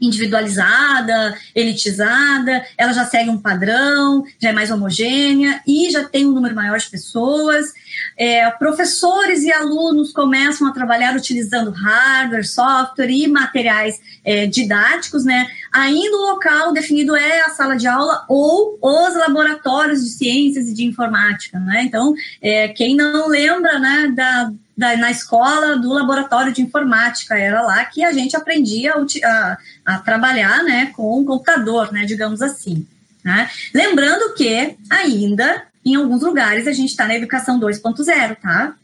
individualizada, 0.00 1.36
elitizada, 1.54 2.64
ela 2.76 2.92
já 2.92 3.04
segue 3.04 3.30
um 3.30 3.38
padrão, 3.38 4.24
já 4.40 4.50
é 4.50 4.52
mais 4.52 4.70
homogênea 4.70 5.60
e 5.66 5.90
já 5.90 6.04
tem 6.04 6.26
um 6.26 6.32
número 6.32 6.54
maior 6.54 6.78
de 6.78 6.88
pessoas. 6.88 7.66
É, 8.16 8.50
professores 8.52 9.42
e 9.42 9.52
alunos 9.52 10.12
começam 10.12 10.66
a 10.66 10.72
trabalhar 10.72 11.16
utilizando 11.16 11.70
hardware, 11.70 12.46
software 12.46 13.10
e 13.10 13.26
materiais 13.28 14.00
é, 14.24 14.46
didáticos, 14.46 15.24
né? 15.24 15.46
Ainda 15.72 16.16
o 16.16 16.32
local 16.32 16.72
definido 16.72 17.16
é 17.16 17.40
a 17.42 17.50
sala 17.50 17.76
de 17.76 17.86
aula 17.86 18.24
ou 18.28 18.78
os 18.80 19.14
laboratórios 19.16 20.02
de 20.02 20.10
ciências 20.10 20.68
e 20.68 20.74
de 20.74 20.84
informática, 20.84 21.58
né? 21.58 21.82
Então, 21.84 22.14
é, 22.40 22.68
quem 22.68 22.96
não 22.96 23.28
lembra, 23.28 23.78
né, 23.78 24.12
da 24.14 24.52
da, 24.80 24.96
na 24.96 25.10
escola 25.10 25.76
do 25.76 25.92
laboratório 25.92 26.54
de 26.54 26.62
informática. 26.62 27.38
Era 27.38 27.60
lá 27.60 27.84
que 27.84 28.02
a 28.02 28.12
gente 28.12 28.34
aprendia 28.34 28.94
a, 28.94 29.58
a, 29.94 29.98
trabalhar 29.98 30.62
né, 30.62 30.92
com 30.94 31.20
o 31.20 31.24
computador, 31.24 31.92
né, 31.92 32.04
digamos 32.04 32.42
assim. 32.42 32.86
Né? 33.24 33.50
Lembrando 33.74 34.34
que 34.34 34.76
ainda 34.88 35.64
em 35.84 35.94
alguns 35.94 36.22
lugares 36.22 36.66
a 36.66 36.72
gente 36.72 36.90
está 36.90 37.06
na 37.06 37.14
educação 37.14 37.58
2.0, 37.58 38.36
tá? 38.36 38.74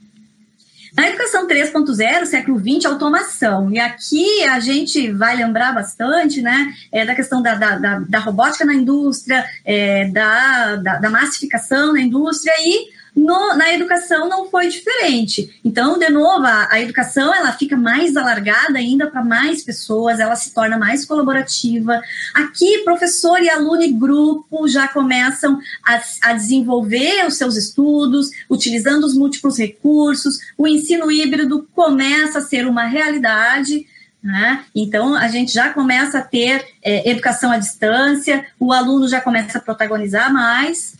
Na 0.96 1.08
educação 1.08 1.46
3.0, 1.46 2.24
século 2.24 2.58
XX, 2.58 2.86
automação. 2.86 3.70
E 3.70 3.78
aqui 3.78 4.44
a 4.44 4.58
gente 4.60 5.12
vai 5.12 5.36
lembrar 5.36 5.74
bastante 5.74 6.40
né, 6.40 6.72
é, 6.90 7.04
da 7.04 7.14
questão 7.14 7.42
da, 7.42 7.54
da, 7.54 7.76
da, 7.76 7.98
da 7.98 8.18
robótica 8.18 8.64
na 8.64 8.72
indústria, 8.72 9.44
é, 9.62 10.06
da, 10.06 10.76
da, 10.76 10.96
da, 10.96 11.10
massificação 11.10 11.92
na 11.92 12.00
indústria 12.00 12.54
e 12.60 12.95
no, 13.16 13.56
na 13.56 13.72
educação 13.72 14.28
não 14.28 14.50
foi 14.50 14.68
diferente. 14.68 15.58
Então, 15.64 15.98
de 15.98 16.10
novo, 16.10 16.44
a, 16.44 16.68
a 16.70 16.80
educação 16.80 17.34
ela 17.34 17.50
fica 17.50 17.74
mais 17.74 18.14
alargada 18.14 18.78
ainda 18.78 19.06
para 19.06 19.24
mais 19.24 19.64
pessoas, 19.64 20.20
ela 20.20 20.36
se 20.36 20.52
torna 20.52 20.76
mais 20.76 21.06
colaborativa. 21.06 22.02
Aqui, 22.34 22.78
professor 22.84 23.42
e 23.42 23.48
aluno 23.48 23.82
e 23.82 23.90
grupo 23.90 24.68
já 24.68 24.86
começam 24.86 25.58
a, 25.82 26.02
a 26.24 26.32
desenvolver 26.34 27.26
os 27.26 27.36
seus 27.36 27.56
estudos, 27.56 28.30
utilizando 28.50 29.04
os 29.04 29.14
múltiplos 29.14 29.58
recursos, 29.58 30.38
o 30.58 30.68
ensino 30.68 31.10
híbrido 31.10 31.66
começa 31.74 32.38
a 32.40 32.42
ser 32.42 32.66
uma 32.66 32.84
realidade. 32.84 33.86
Né? 34.22 34.64
Então, 34.74 35.14
a 35.14 35.28
gente 35.28 35.52
já 35.52 35.70
começa 35.72 36.18
a 36.18 36.22
ter 36.22 36.66
é, 36.82 37.08
educação 37.08 37.50
à 37.50 37.56
distância, 37.56 38.44
o 38.60 38.72
aluno 38.72 39.08
já 39.08 39.22
começa 39.22 39.56
a 39.56 39.60
protagonizar 39.60 40.30
mais. 40.30 40.96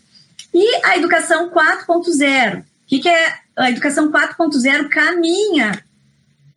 E 0.58 0.80
a 0.86 0.96
educação 0.96 1.50
4.0. 1.50 2.60
O 2.60 2.64
que, 2.86 3.00
que 3.00 3.08
é 3.10 3.34
a 3.54 3.70
educação 3.70 4.10
4.0 4.10 4.88
caminha 4.88 5.84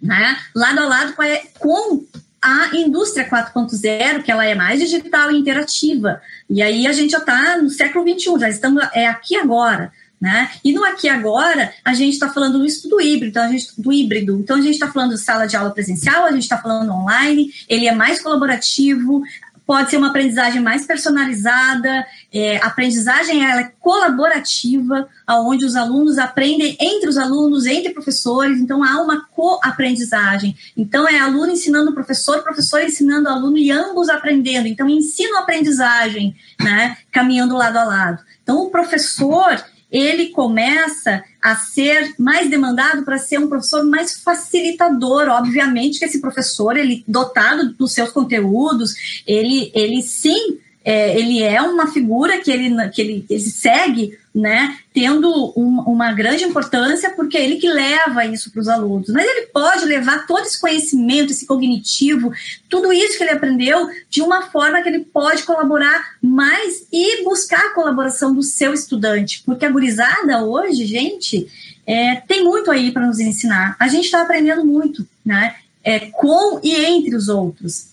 né, 0.01 0.37
lado 0.55 0.79
a 0.79 0.85
lado 0.85 1.13
com 1.59 2.05
a 2.41 2.69
indústria 2.77 3.29
4.0, 3.29 4.23
que 4.23 4.31
ela 4.31 4.45
é 4.45 4.55
mais 4.55 4.79
digital 4.79 5.29
e 5.29 5.37
interativa. 5.37 6.21
E 6.49 6.61
aí 6.61 6.87
a 6.87 6.93
gente 6.93 7.11
já 7.11 7.17
está 7.17 7.57
no 7.57 7.69
século 7.69 8.07
XXI, 8.07 8.39
já 8.39 8.47
estamos 8.47 8.81
é 8.93 9.05
aqui 9.05 9.35
agora. 9.35 9.91
Né? 10.21 10.49
E 10.63 10.73
no 10.73 10.83
aqui 10.83 11.07
agora, 11.07 11.73
a 11.83 11.93
gente 11.93 12.13
está 12.13 12.29
falando 12.29 12.59
do 12.59 12.65
estudo 12.65 12.99
híbrido, 12.99 13.29
então 13.29 13.43
a 13.43 13.47
gente, 13.47 13.69
do 13.77 13.91
híbrido. 13.91 14.37
Então 14.39 14.57
a 14.57 14.61
gente 14.61 14.73
está 14.73 14.91
falando 14.91 15.11
de 15.11 15.17
sala 15.17 15.45
de 15.45 15.55
aula 15.55 15.71
presencial, 15.71 16.25
a 16.25 16.31
gente 16.31 16.43
está 16.43 16.57
falando 16.57 16.91
online, 16.91 17.53
ele 17.69 17.87
é 17.87 17.93
mais 17.93 18.21
colaborativo, 18.21 19.23
pode 19.69 19.91
ser 19.91 19.97
uma 19.97 20.07
aprendizagem 20.07 20.59
mais 20.59 20.83
personalizada, 20.87 22.03
é, 22.33 22.57
aprendizagem 22.57 23.45
ela 23.45 23.61
é 23.61 23.71
colaborativa, 23.79 25.07
onde 25.29 25.63
os 25.63 25.75
alunos 25.75 26.17
aprendem 26.17 26.75
entre 26.81 27.07
os 27.07 27.19
alunos, 27.19 27.67
entre 27.67 27.93
professores, 27.93 28.59
então 28.59 28.83
há 28.83 28.99
uma 28.99 29.27
co-aprendizagem. 29.27 30.57
Então 30.75 31.07
é 31.07 31.19
aluno 31.19 31.51
ensinando 31.51 31.93
professor, 31.93 32.41
professor 32.41 32.81
ensinando 32.81 33.29
aluno 33.29 33.59
e 33.59 33.69
ambos 33.69 34.09
aprendendo. 34.09 34.67
Então 34.67 34.89
ensino-aprendizagem, 34.89 36.35
né, 36.59 36.97
caminhando 37.11 37.55
lado 37.55 37.77
a 37.77 37.83
lado. 37.83 38.23
Então 38.41 38.63
o 38.63 38.71
professor 38.71 39.63
ele 39.91 40.29
começa 40.29 41.23
a 41.41 41.55
ser 41.55 42.13
mais 42.17 42.49
demandado 42.49 43.03
para 43.03 43.17
ser 43.17 43.39
um 43.39 43.47
professor 43.47 43.83
mais 43.83 44.21
facilitador. 44.21 45.27
Obviamente 45.29 45.99
que 45.99 46.05
esse 46.05 46.21
professor, 46.21 46.77
ele 46.77 47.03
dotado 47.07 47.73
dos 47.73 47.93
seus 47.93 48.11
conteúdos, 48.11 49.23
ele, 49.25 49.71
ele 49.73 50.01
sim 50.01 50.59
é, 50.83 51.17
ele 51.19 51.43
é 51.43 51.61
uma 51.61 51.87
figura 51.87 52.39
que 52.39 52.49
ele, 52.49 52.89
que 52.89 53.01
ele, 53.01 53.25
ele 53.29 53.39
segue, 53.41 54.17
né, 54.33 54.77
tendo 54.93 55.53
um, 55.55 55.81
uma 55.81 56.13
grande 56.13 56.43
importância, 56.43 57.09
porque 57.11 57.37
é 57.37 57.43
ele 57.43 57.57
que 57.57 57.67
leva 57.67 58.25
isso 58.25 58.51
para 58.51 58.61
os 58.61 58.69
alunos. 58.69 59.09
Mas 59.09 59.25
ele 59.25 59.47
pode 59.47 59.85
levar 59.85 60.25
todo 60.25 60.45
esse 60.45 60.59
conhecimento, 60.59 61.31
esse 61.31 61.45
cognitivo, 61.45 62.31
tudo 62.69 62.93
isso 62.93 63.17
que 63.17 63.23
ele 63.23 63.33
aprendeu, 63.33 63.89
de 64.09 64.21
uma 64.21 64.43
forma 64.43 64.81
que 64.81 64.89
ele 64.89 64.99
pode 64.99 65.43
colaborar 65.43 66.15
mais 66.21 66.87
e 66.91 67.23
buscar 67.23 67.59
a 67.59 67.73
colaboração 67.73 68.33
do 68.33 68.43
seu 68.43 68.73
estudante. 68.73 69.43
Porque 69.45 69.65
a 69.65 69.71
gurizada 69.71 70.43
hoje, 70.43 70.85
gente, 70.85 71.47
é, 71.85 72.15
tem 72.15 72.43
muito 72.43 72.71
aí 72.71 72.91
para 72.91 73.05
nos 73.05 73.19
ensinar. 73.19 73.75
A 73.79 73.87
gente 73.87 74.05
está 74.05 74.21
aprendendo 74.21 74.63
muito, 74.63 75.05
né? 75.25 75.55
É, 75.83 75.99
com 75.99 76.59
e 76.63 76.75
entre 76.75 77.15
os 77.15 77.29
outros. 77.29 77.88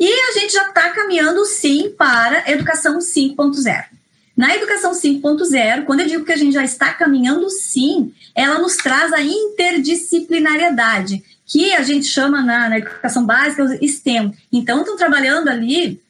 E 0.00 0.10
a 0.10 0.32
gente 0.32 0.52
já 0.54 0.66
está 0.66 0.88
caminhando 0.88 1.44
sim 1.44 1.90
para 1.90 2.44
a 2.46 2.50
educação 2.50 2.98
5.0. 2.98 3.84
Na 4.34 4.56
educação 4.56 4.92
5.0, 4.92 5.84
quando 5.84 6.00
eu 6.00 6.06
digo 6.06 6.24
que 6.24 6.32
a 6.32 6.36
gente 6.36 6.54
já 6.54 6.64
está 6.64 6.94
caminhando 6.94 7.50
sim, 7.50 8.14
ela 8.34 8.58
nos 8.58 8.76
traz 8.76 9.12
a 9.12 9.20
interdisciplinariedade, 9.20 11.22
que 11.44 11.74
a 11.74 11.82
gente 11.82 12.06
chama 12.06 12.40
na, 12.40 12.70
na 12.70 12.78
educação 12.78 13.26
básica 13.26 13.62
o 13.62 13.86
STEM. 13.86 14.32
Então, 14.50 14.80
estão 14.80 14.96
trabalhando 14.96 15.48
ali 15.48 16.00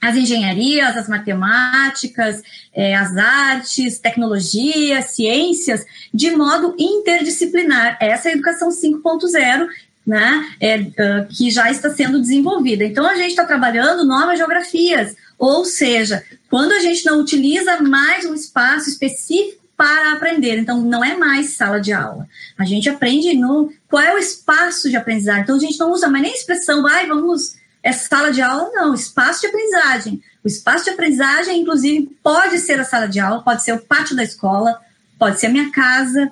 as 0.00 0.16
engenharias, 0.16 0.96
as 0.96 1.08
matemáticas, 1.08 2.42
é, 2.74 2.96
as 2.96 3.16
artes, 3.16 4.00
tecnologia, 4.00 5.02
ciências, 5.02 5.86
de 6.12 6.32
modo 6.32 6.74
interdisciplinar. 6.78 7.96
Essa 8.00 8.28
é 8.28 8.32
a 8.32 8.34
educação 8.34 8.70
5.0 8.70 9.68
né, 10.06 10.48
é, 10.60 10.76
uh, 10.78 11.26
que 11.28 11.50
já 11.50 11.70
está 11.70 11.90
sendo 11.90 12.20
desenvolvida. 12.20 12.84
Então, 12.84 13.04
a 13.04 13.16
gente 13.16 13.30
está 13.30 13.44
trabalhando 13.44 14.06
novas 14.06 14.38
geografias, 14.38 15.16
ou 15.36 15.64
seja, 15.64 16.22
quando 16.48 16.72
a 16.72 16.78
gente 16.78 17.04
não 17.04 17.20
utiliza 17.20 17.82
mais 17.82 18.24
um 18.24 18.34
espaço 18.34 18.88
específico 18.88 19.64
para 19.76 20.12
aprender, 20.12 20.58
então 20.58 20.80
não 20.80 21.04
é 21.04 21.16
mais 21.16 21.50
sala 21.50 21.80
de 21.80 21.92
aula. 21.92 22.26
A 22.56 22.64
gente 22.64 22.88
aprende 22.88 23.36
no 23.36 23.70
qual 23.88 24.02
é 24.02 24.14
o 24.14 24.18
espaço 24.18 24.88
de 24.88 24.96
aprendizagem. 24.96 25.42
Então, 25.42 25.56
a 25.56 25.60
gente 25.60 25.78
não 25.78 25.90
usa 25.90 26.08
mais 26.08 26.22
nem 26.22 26.32
expressão, 26.32 26.82
vai, 26.82 27.06
vamos, 27.06 27.56
é 27.82 27.92
sala 27.92 28.30
de 28.30 28.40
aula, 28.40 28.70
não, 28.72 28.94
espaço 28.94 29.40
de 29.40 29.48
aprendizagem. 29.48 30.22
O 30.42 30.46
espaço 30.46 30.84
de 30.84 30.90
aprendizagem, 30.90 31.60
inclusive, 31.60 32.16
pode 32.22 32.58
ser 32.58 32.78
a 32.78 32.84
sala 32.84 33.08
de 33.08 33.18
aula, 33.18 33.42
pode 33.42 33.64
ser 33.64 33.72
o 33.72 33.80
pátio 33.80 34.14
da 34.14 34.22
escola, 34.22 34.80
pode 35.18 35.40
ser 35.40 35.46
a 35.46 35.50
minha 35.50 35.70
casa, 35.72 36.30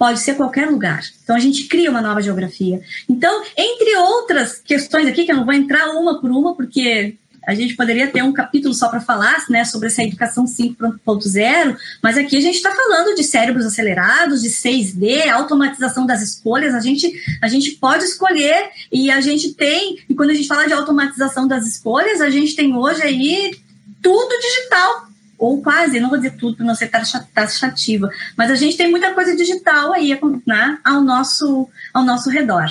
pode 0.00 0.20
ser 0.20 0.34
qualquer 0.34 0.66
lugar. 0.70 1.02
Então 1.22 1.36
a 1.36 1.38
gente 1.38 1.64
cria 1.64 1.90
uma 1.90 2.00
nova 2.00 2.22
geografia. 2.22 2.80
Então, 3.06 3.44
entre 3.54 3.96
outras 3.96 4.58
questões 4.58 5.06
aqui, 5.06 5.26
que 5.26 5.30
eu 5.30 5.36
não 5.36 5.44
vou 5.44 5.52
entrar 5.52 5.90
uma 5.90 6.18
por 6.18 6.30
uma, 6.30 6.56
porque 6.56 7.16
a 7.46 7.54
gente 7.54 7.76
poderia 7.76 8.06
ter 8.06 8.22
um 8.22 8.32
capítulo 8.32 8.72
só 8.72 8.88
para 8.88 9.02
falar 9.02 9.44
né, 9.50 9.62
sobre 9.66 9.88
essa 9.88 10.02
educação 10.02 10.46
5.0, 10.46 11.76
mas 12.02 12.16
aqui 12.16 12.34
a 12.34 12.40
gente 12.40 12.54
está 12.54 12.74
falando 12.74 13.14
de 13.14 13.22
cérebros 13.22 13.66
acelerados, 13.66 14.40
de 14.40 14.48
6D, 14.48 15.28
automatização 15.28 16.06
das 16.06 16.22
escolhas. 16.22 16.74
A 16.74 16.80
gente, 16.80 17.12
a 17.42 17.48
gente 17.48 17.72
pode 17.72 18.04
escolher 18.04 18.70
e 18.90 19.10
a 19.10 19.20
gente 19.20 19.52
tem, 19.52 19.98
e 20.08 20.14
quando 20.14 20.30
a 20.30 20.34
gente 20.34 20.48
fala 20.48 20.66
de 20.66 20.72
automatização 20.72 21.46
das 21.46 21.66
escolhas, 21.66 22.22
a 22.22 22.30
gente 22.30 22.56
tem 22.56 22.74
hoje 22.74 23.02
aí 23.02 23.54
tudo 24.00 24.40
digital 24.40 25.09
ou 25.40 25.62
quase, 25.62 25.98
não 25.98 26.10
vou 26.10 26.18
dizer 26.18 26.36
tudo 26.36 26.58
para 26.58 26.66
não 26.66 26.74
ser 26.74 26.90
taxativa, 26.90 28.10
mas 28.36 28.50
a 28.50 28.54
gente 28.54 28.76
tem 28.76 28.90
muita 28.90 29.14
coisa 29.14 29.34
digital 29.34 29.94
aí 29.94 30.16
né, 30.46 30.78
ao, 30.84 31.00
nosso, 31.00 31.66
ao 31.94 32.04
nosso 32.04 32.28
redor. 32.28 32.68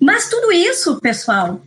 Mas 0.00 0.30
tudo 0.30 0.52
isso, 0.52 1.00
pessoal, 1.00 1.60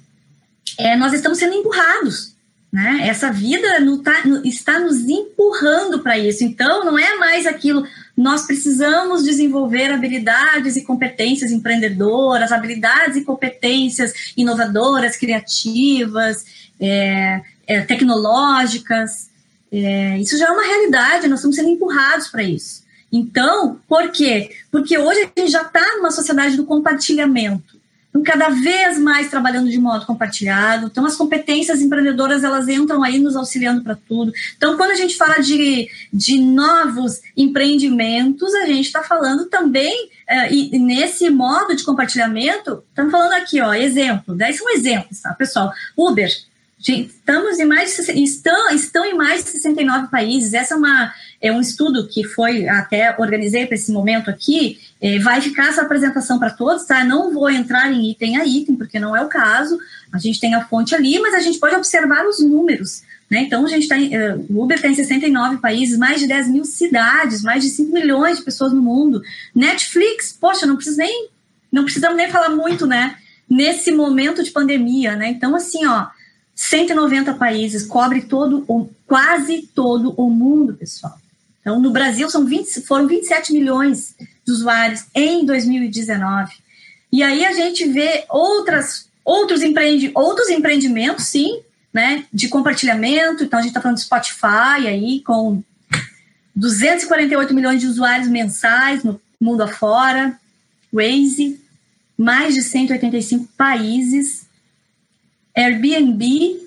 é, 0.78 0.96
nós 0.96 1.12
estamos 1.12 1.38
sendo 1.38 1.54
empurrados. 1.54 2.34
Né? 2.72 3.08
Essa 3.08 3.32
vida 3.32 3.80
no, 3.80 3.98
tá, 3.98 4.22
está 4.46 4.80
nos 4.80 5.00
empurrando 5.00 6.00
para 6.00 6.18
isso. 6.18 6.44
Então, 6.44 6.86
não 6.86 6.98
é 6.98 7.16
mais 7.16 7.46
aquilo. 7.46 7.86
Nós 8.16 8.46
precisamos 8.46 9.24
desenvolver 9.24 9.92
habilidades 9.92 10.78
e 10.78 10.84
competências 10.84 11.52
empreendedoras, 11.52 12.52
habilidades 12.52 13.18
e 13.18 13.26
competências 13.26 14.32
inovadoras, 14.38 15.18
criativas, 15.18 16.46
é, 16.80 17.42
é, 17.68 17.82
tecnológicas. 17.82 19.29
É, 19.72 20.18
isso 20.18 20.38
já 20.38 20.48
é 20.48 20.52
uma 20.52 20.66
realidade, 20.66 21.28
nós 21.28 21.40
estamos 21.40 21.56
sendo 21.56 21.70
empurrados 21.70 22.28
para 22.28 22.44
isso. 22.44 22.84
Então, 23.12 23.80
por 23.88 24.12
quê? 24.12 24.52
Porque 24.72 24.98
hoje 24.98 25.20
a 25.20 25.40
gente 25.40 25.52
já 25.52 25.64
está 25.64 25.98
numa 25.98 26.12
sociedade 26.12 26.56
do 26.56 26.66
compartilhamento. 26.66 27.80
Então, 28.10 28.24
cada 28.24 28.50
vez 28.50 28.98
mais 28.98 29.30
trabalhando 29.30 29.70
de 29.70 29.78
modo 29.78 30.06
compartilhado. 30.06 30.88
Então, 30.88 31.06
as 31.06 31.16
competências 31.16 31.80
empreendedoras, 31.80 32.44
elas 32.44 32.68
entram 32.68 33.04
aí 33.04 33.20
nos 33.20 33.36
auxiliando 33.36 33.84
para 33.84 33.96
tudo. 33.96 34.32
Então, 34.58 34.76
quando 34.78 34.92
a 34.92 34.96
gente 34.96 35.16
fala 35.16 35.40
de, 35.40 35.88
de 36.12 36.40
novos 36.40 37.22
empreendimentos, 37.38 38.54
a 38.56 38.66
gente 38.66 38.86
está 38.86 39.04
falando 39.04 39.46
também, 39.46 40.10
uh, 40.28 40.52
e 40.52 40.80
nesse 40.80 41.30
modo 41.30 41.76
de 41.76 41.84
compartilhamento, 41.84 42.84
estamos 42.90 43.12
falando 43.12 43.34
aqui, 43.34 43.62
ó, 43.62 43.74
exemplo, 43.74 44.36
daí 44.36 44.54
são 44.54 44.70
exemplos, 44.72 45.22
tá, 45.22 45.34
pessoal? 45.34 45.72
Uber, 45.96 46.30
estamos 46.80 47.60
em 47.60 47.66
mais 47.66 47.96
de, 47.96 48.24
estão, 48.24 48.70
estão 48.72 49.06
em 49.06 49.14
mais 49.14 49.44
de 49.44 49.52
69 49.52 50.08
países. 50.08 50.54
Essa 50.54 50.74
é 50.74 50.78
uma 50.78 51.14
é 51.42 51.52
um 51.52 51.62
estudo 51.62 52.08
que 52.08 52.24
foi 52.24 52.68
até 52.68 53.16
organizei 53.18 53.66
para 53.66 53.76
esse 53.76 53.92
momento 53.92 54.30
aqui. 54.30 54.80
É, 55.02 55.20
vai 55.20 55.40
ficar 55.42 55.68
essa 55.68 55.82
apresentação 55.82 56.38
para 56.38 56.50
todos, 56.50 56.86
tá? 56.86 57.04
Não 57.04 57.34
vou 57.34 57.50
entrar 57.50 57.92
em 57.92 58.12
item 58.12 58.38
a 58.38 58.46
item 58.46 58.76
porque 58.76 59.00
não 59.00 59.16
é 59.16 59.22
o 59.22 59.30
caso. 59.30 59.78
A 60.12 60.18
gente 60.18 60.40
tem 60.40 60.54
a 60.56 60.66
fonte 60.66 60.94
ali, 60.94 61.20
mas 61.20 61.34
a 61.34 61.40
gente 61.40 61.60
pode 61.60 61.76
observar 61.76 62.26
os 62.26 62.40
números. 62.40 63.04
Né? 63.30 63.42
Então, 63.42 63.64
a 63.64 63.70
gente 63.70 63.84
está 63.84 63.96
uh, 63.96 64.46
o 64.50 64.64
Uber 64.64 64.82
tem 64.82 64.94
69 64.94 65.58
países, 65.58 65.98
mais 65.98 66.20
de 66.20 66.28
10 66.28 66.50
mil 66.50 66.66
cidades, 66.66 67.44
mais 67.44 67.64
de 67.64 67.70
5 67.70 67.94
milhões 67.94 68.40
de 68.40 68.44
pessoas 68.44 68.74
no 68.74 68.82
mundo. 68.82 69.22
Netflix, 69.54 70.34
poxa, 70.34 70.66
não 70.66 70.76
precisa 70.76 70.98
nem, 70.98 71.30
não 71.72 71.84
precisamos 71.84 72.18
nem 72.18 72.30
falar 72.30 72.50
muito, 72.50 72.88
né? 72.88 73.18
Nesse 73.48 73.92
momento 73.92 74.44
de 74.44 74.52
pandemia, 74.52 75.16
né? 75.16 75.30
Então, 75.30 75.56
assim, 75.56 75.86
ó, 75.86 76.08
190 76.60 77.36
países, 77.36 77.86
cobre 77.86 78.24
todo, 78.24 78.66
quase 79.08 79.62
todo 79.74 80.14
o 80.18 80.30
mundo, 80.30 80.74
pessoal. 80.74 81.18
Então, 81.62 81.80
no 81.80 81.90
Brasil 81.90 82.30
são 82.30 82.44
20, 82.44 82.82
foram 82.82 83.08
27 83.08 83.54
milhões 83.54 84.14
de 84.46 84.52
usuários 84.52 85.06
em 85.16 85.46
2019. 85.46 86.52
E 87.14 87.24
aí 87.24 87.46
a 87.46 87.54
gente 87.54 87.88
vê 87.88 88.26
outras, 88.30 89.08
outros, 89.24 89.64
empreendi, 89.64 90.12
outros 90.14 90.50
empreendimentos, 90.50 91.28
sim, 91.28 91.62
né, 91.94 92.26
de 92.32 92.50
compartilhamento. 92.50 93.46
Então, 93.46 93.58
a 93.58 93.62
gente 93.62 93.70
está 93.70 93.80
falando 93.80 93.96
de 93.96 94.04
Spotify 94.04 94.86
aí, 94.86 95.22
com 95.22 95.64
248 96.54 97.54
milhões 97.54 97.80
de 97.80 97.88
usuários 97.88 98.28
mensais 98.28 99.02
no 99.02 99.20
mundo 99.40 99.64
afora, 99.64 100.38
Waze, 100.92 101.58
mais 102.18 102.54
de 102.54 102.62
185 102.64 103.48
países, 103.58 104.49
Airbnb, 105.60 106.60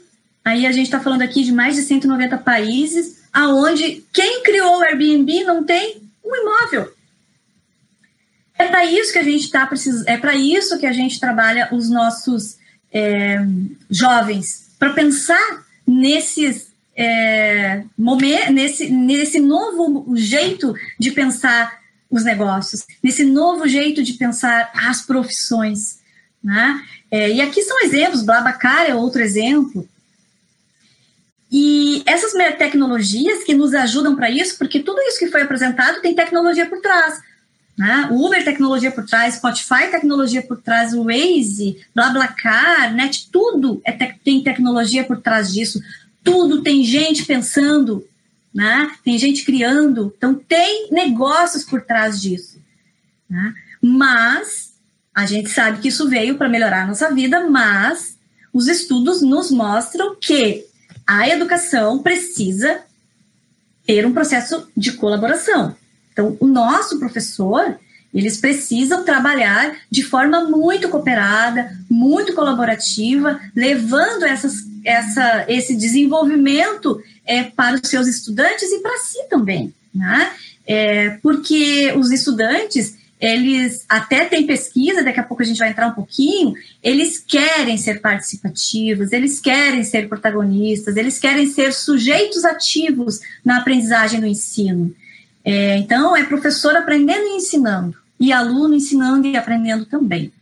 aí 0.45 0.67
a 0.67 0.73
gente 0.73 0.87
está 0.87 1.01
falando 1.01 1.23
aqui 1.23 1.43
de 1.43 1.53
mais 1.53 1.77
de 1.77 1.83
190 1.83 2.39
países, 2.39 3.23
aonde 3.33 4.05
quem 4.13 4.43
criou 4.43 4.79
o 4.79 4.83
Airbnb 4.83 5.45
não 5.45 5.65
tem 5.65 6.03
um 6.25 6.37
imóvel. 6.37 6.93
É 8.59 8.67
para 8.67 8.85
isso 8.85 9.13
que 9.13 9.19
a 9.19 9.25
gente 9.25 9.45
está 9.45 9.67
precisando, 9.67 10.07
é 10.07 10.17
para 10.17 10.35
isso 10.35 10.79
que 10.79 10.87
a 10.87 10.93
gente 10.93 11.19
trabalha 11.19 11.69
os 11.73 11.89
nossos 11.89 12.59
é, 12.93 13.39
jovens, 13.91 14.71
para 14.79 14.93
pensar 14.93 15.65
nesses 15.87 16.71
é, 16.95 17.83
momento, 17.97 18.53
nesse, 18.53 18.91
nesse 18.91 19.41
novo 19.41 20.15
jeito 20.15 20.75
de 20.99 21.11
pensar 21.11 21.81
os 22.11 22.25
negócios, 22.25 22.85
nesse 23.03 23.25
novo 23.25 23.67
jeito 23.67 24.03
de 24.03 24.13
pensar 24.13 24.71
as 24.75 25.03
profissões. 25.03 26.01
Né? 26.45 26.85
É, 27.13 27.31
e 27.31 27.43
aqui 27.43 27.61
são 27.61 27.79
exemplos, 27.83 28.23
Blabacar 28.23 28.87
é 28.89 28.95
outro 28.95 29.21
exemplo. 29.21 29.87
E 31.51 32.03
essas 32.07 32.33
tecnologias 32.57 33.45
que 33.45 33.55
nos 33.55 33.75
ajudam 33.75 34.17
para 34.17 34.31
isso, 34.31 34.57
porque 34.57 34.81
tudo 34.81 34.99
isso 35.03 35.19
que 35.19 35.27
foi 35.27 35.43
apresentado 35.43 36.01
tem 36.01 36.15
tecnologia 36.15 36.65
por 36.65 36.81
trás. 36.81 37.21
Né? 37.77 38.09
Uber 38.11 38.43
tecnologia 38.43 38.91
por 38.91 39.05
trás, 39.05 39.35
Spotify 39.35 39.91
tecnologia 39.91 40.41
por 40.41 40.63
trás, 40.63 40.95
Waze, 40.95 41.85
BlaBlaCar, 41.95 42.95
Net, 42.95 43.29
tudo 43.31 43.83
é 43.85 43.93
te 43.93 44.19
tem 44.25 44.43
tecnologia 44.43 45.05
por 45.05 45.21
trás 45.21 45.53
disso. 45.53 45.83
Tudo 46.25 46.63
tem 46.63 46.83
gente 46.83 47.27
pensando, 47.27 48.09
né? 48.55 48.91
tem 49.05 49.19
gente 49.19 49.45
criando, 49.45 50.15
então 50.17 50.35
tem 50.35 50.89
negócios 50.91 51.63
por 51.63 51.83
trás 51.83 52.23
disso. 52.23 52.59
Né? 53.29 53.55
Mas 53.83 54.72
a 55.15 55.27
gente 55.27 55.51
sabe 55.51 55.81
que 55.81 55.89
isso 55.89 56.09
veio 56.09 56.37
para 56.37 56.49
melhorar 56.49 56.83
a 56.83 56.87
nossa 56.87 57.13
vida, 57.13 57.49
mas 57.49 58.17
os 58.53 58.69
estudos 58.69 59.23
nos 59.23 59.51
mostram 59.51 60.17
que 60.21 60.65
a 61.07 61.29
educação 61.29 61.99
precisa 61.99 62.81
ter 63.87 64.07
um 64.07 64.13
processo 64.13 64.69
de 64.77 64.93
colaboração. 64.93 65.75
Então, 66.13 66.37
o 66.41 66.47
nosso 66.47 66.99
professor, 66.99 67.79
eles 68.13 68.37
precisam 68.37 69.05
trabalhar 69.05 69.77
de 69.91 70.03
forma 70.03 70.45
muito 70.45 70.89
cooperada, 70.89 71.77
muito 71.91 72.35
colaborativa, 72.35 73.41
levando 73.57 74.25
essas, 74.25 74.65
essa, 74.85 75.45
esse 75.49 75.75
desenvolvimento 75.75 77.03
é, 77.25 77.45
para 77.45 77.77
os 77.77 77.89
seus 77.89 78.07
estudantes 78.07 78.71
e 78.71 78.81
para 78.81 78.99
si 78.99 79.27
também. 79.29 79.75
Né? 79.95 80.31
É, 80.67 81.11
porque 81.23 81.93
os 81.97 82.11
estudantes, 82.11 82.97
eles 83.23 83.85
até 83.89 84.25
têm 84.25 84.45
pesquisa, 84.45 85.05
daqui 85.05 85.21
a 85.21 85.23
pouco 85.23 85.45
a 85.45 85.47
gente 85.47 85.59
vai 85.59 85.71
entrar 85.71 85.87
um 85.87 85.93
pouquinho, 85.93 86.55
eles 86.83 87.21
querem 87.21 87.79
ser 87.79 88.01
participativos, 88.01 89.13
eles 89.13 89.39
querem 89.39 89.85
ser 89.85 90.09
protagonistas, 90.09 90.97
eles 90.97 91.21
querem 91.21 91.47
ser 91.47 91.73
sujeitos 91.73 92.45
ativos 92.45 93.21
na 93.45 93.59
aprendizagem 93.59 94.19
do 94.19 94.27
ensino. 94.27 94.93
É, 95.45 95.77
então, 95.77 96.17
é 96.17 96.25
professor 96.25 96.75
aprendendo 96.75 97.29
e 97.29 97.37
ensinando, 97.37 97.97
e 98.19 98.33
aluno 98.33 98.75
ensinando 98.75 99.29
e 99.29 99.37
aprendendo 99.37 99.87
também. 99.87 100.33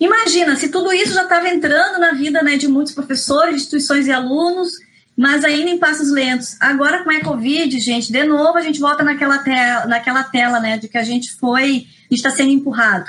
Imagina, 0.00 0.56
se 0.56 0.70
tudo 0.70 0.92
isso 0.92 1.14
já 1.14 1.22
estava 1.22 1.48
entrando 1.48 2.00
na 2.00 2.12
vida 2.12 2.42
né, 2.42 2.56
de 2.56 2.66
muitos 2.66 2.92
professores, 2.92 3.54
instituições 3.54 4.08
e 4.08 4.12
alunos, 4.12 4.72
mas 5.20 5.44
ainda 5.44 5.68
em 5.68 5.76
passos 5.76 6.10
lentos. 6.10 6.56
Agora 6.58 7.04
com 7.04 7.10
a 7.10 7.20
Covid, 7.20 7.78
gente, 7.78 8.10
de 8.10 8.24
novo 8.24 8.56
a 8.56 8.62
gente 8.62 8.80
volta 8.80 9.04
naquela 9.04 9.36
tela, 9.36 9.84
naquela 9.84 10.24
tela, 10.24 10.58
né, 10.60 10.78
de 10.78 10.88
que 10.88 10.96
a 10.96 11.04
gente 11.04 11.32
foi, 11.32 11.86
está 12.10 12.30
sendo 12.30 12.52
empurrado. 12.52 13.04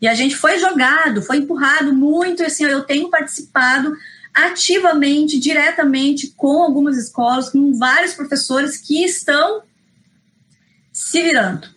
E 0.00 0.08
a 0.08 0.14
gente 0.14 0.34
foi 0.34 0.58
jogado, 0.58 1.20
foi 1.20 1.36
empurrado 1.36 1.92
muito, 1.92 2.42
assim, 2.42 2.64
eu 2.64 2.82
tenho 2.84 3.10
participado 3.10 3.94
ativamente, 4.32 5.38
diretamente 5.38 6.28
com 6.34 6.62
algumas 6.62 6.96
escolas, 6.96 7.50
com 7.50 7.74
vários 7.74 8.14
professores 8.14 8.78
que 8.78 9.04
estão 9.04 9.60
se 10.90 11.22
virando 11.22 11.68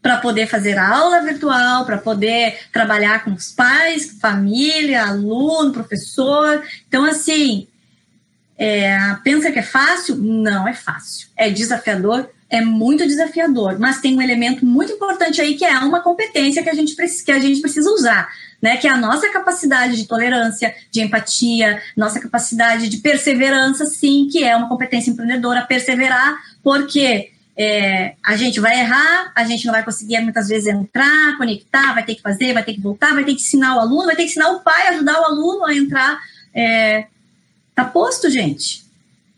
para 0.00 0.16
poder 0.16 0.46
fazer 0.46 0.78
aula 0.78 1.20
virtual, 1.20 1.84
para 1.84 1.98
poder 1.98 2.58
trabalhar 2.72 3.22
com 3.22 3.34
os 3.34 3.52
pais, 3.52 4.16
família, 4.18 5.04
aluno, 5.04 5.74
professor. 5.74 6.62
Então, 6.88 7.04
assim, 7.04 7.68
é, 8.58 8.98
pensa 9.22 9.52
que 9.52 9.58
é 9.58 9.62
fácil? 9.62 10.16
Não 10.16 10.66
é 10.66 10.72
fácil. 10.72 11.28
É 11.36 11.50
desafiador? 11.50 12.30
É 12.48 12.60
muito 12.60 13.06
desafiador, 13.06 13.76
mas 13.78 14.00
tem 14.00 14.16
um 14.16 14.22
elemento 14.22 14.64
muito 14.64 14.92
importante 14.92 15.40
aí 15.40 15.56
que 15.56 15.64
é 15.64 15.78
uma 15.80 16.00
competência 16.00 16.62
que 16.62 16.70
a 16.70 16.74
gente, 16.74 16.94
que 16.94 17.32
a 17.32 17.40
gente 17.40 17.60
precisa 17.60 17.90
usar, 17.90 18.28
né? 18.62 18.76
Que 18.76 18.86
é 18.86 18.90
a 18.90 18.96
nossa 18.96 19.28
capacidade 19.32 19.96
de 19.96 20.06
tolerância, 20.06 20.72
de 20.92 21.00
empatia, 21.00 21.82
nossa 21.96 22.20
capacidade 22.20 22.88
de 22.88 22.98
perseverança, 22.98 23.84
sim, 23.84 24.28
que 24.30 24.44
é 24.44 24.56
uma 24.56 24.68
competência 24.68 25.10
empreendedora, 25.10 25.66
perseverar, 25.66 26.36
porque 26.62 27.32
é, 27.58 28.14
a 28.24 28.36
gente 28.36 28.60
vai 28.60 28.78
errar, 28.78 29.32
a 29.34 29.42
gente 29.42 29.66
não 29.66 29.72
vai 29.72 29.82
conseguir 29.82 30.20
muitas 30.20 30.46
vezes 30.46 30.68
entrar, 30.68 31.36
conectar, 31.36 31.94
vai 31.94 32.04
ter 32.04 32.14
que 32.14 32.22
fazer, 32.22 32.52
vai 32.52 32.62
ter 32.62 32.74
que 32.74 32.80
voltar, 32.80 33.12
vai 33.12 33.24
ter 33.24 33.34
que 33.34 33.40
ensinar 33.40 33.74
o 33.74 33.80
aluno, 33.80 34.06
vai 34.06 34.14
ter 34.14 34.22
que 34.22 34.30
ensinar 34.30 34.50
o 34.50 34.60
pai, 34.60 34.86
ajudar 34.86 35.20
o 35.20 35.24
aluno 35.24 35.64
a 35.64 35.74
entrar 35.74 36.16
é, 36.54 37.06
Tá 37.76 37.84
posto, 37.84 38.30
gente. 38.30 38.84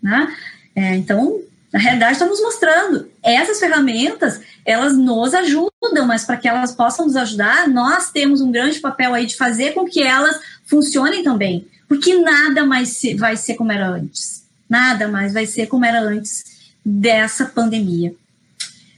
Né? 0.01 0.33
É, 0.77 0.95
então, 0.95 1.43
na 1.73 1.79
realidade, 1.81 2.13
está 2.13 2.25
nos 2.25 2.41
mostrando. 2.41 3.11
Essas 3.21 3.59
ferramentas, 3.59 4.41
elas 4.65 4.97
nos 4.97 5.35
ajudam, 5.35 6.07
mas 6.07 6.25
para 6.25 6.37
que 6.37 6.47
elas 6.47 6.73
possam 6.73 7.07
nos 7.07 7.17
ajudar, 7.17 7.69
nós 7.69 8.13
temos 8.13 8.41
um 8.41 8.53
grande 8.53 8.79
papel 8.79 9.13
aí 9.13 9.27
de 9.27 9.37
fazer 9.37 9.75
com 9.75 9.85
que 9.85 10.01
elas 10.01 10.41
funcionem 10.65 11.25
também. 11.25 11.67
Porque 11.89 12.15
nada 12.15 12.65
mais 12.65 13.01
vai 13.19 13.37
ser 13.37 13.55
como 13.57 13.73
era 13.73 13.89
antes. 13.89 14.47
Nada 14.71 15.09
mais 15.09 15.33
vai 15.33 15.45
ser 15.45 15.67
como 15.67 15.85
era 15.85 16.01
antes 16.01 16.45
dessa 16.85 17.45
pandemia. 17.45 18.15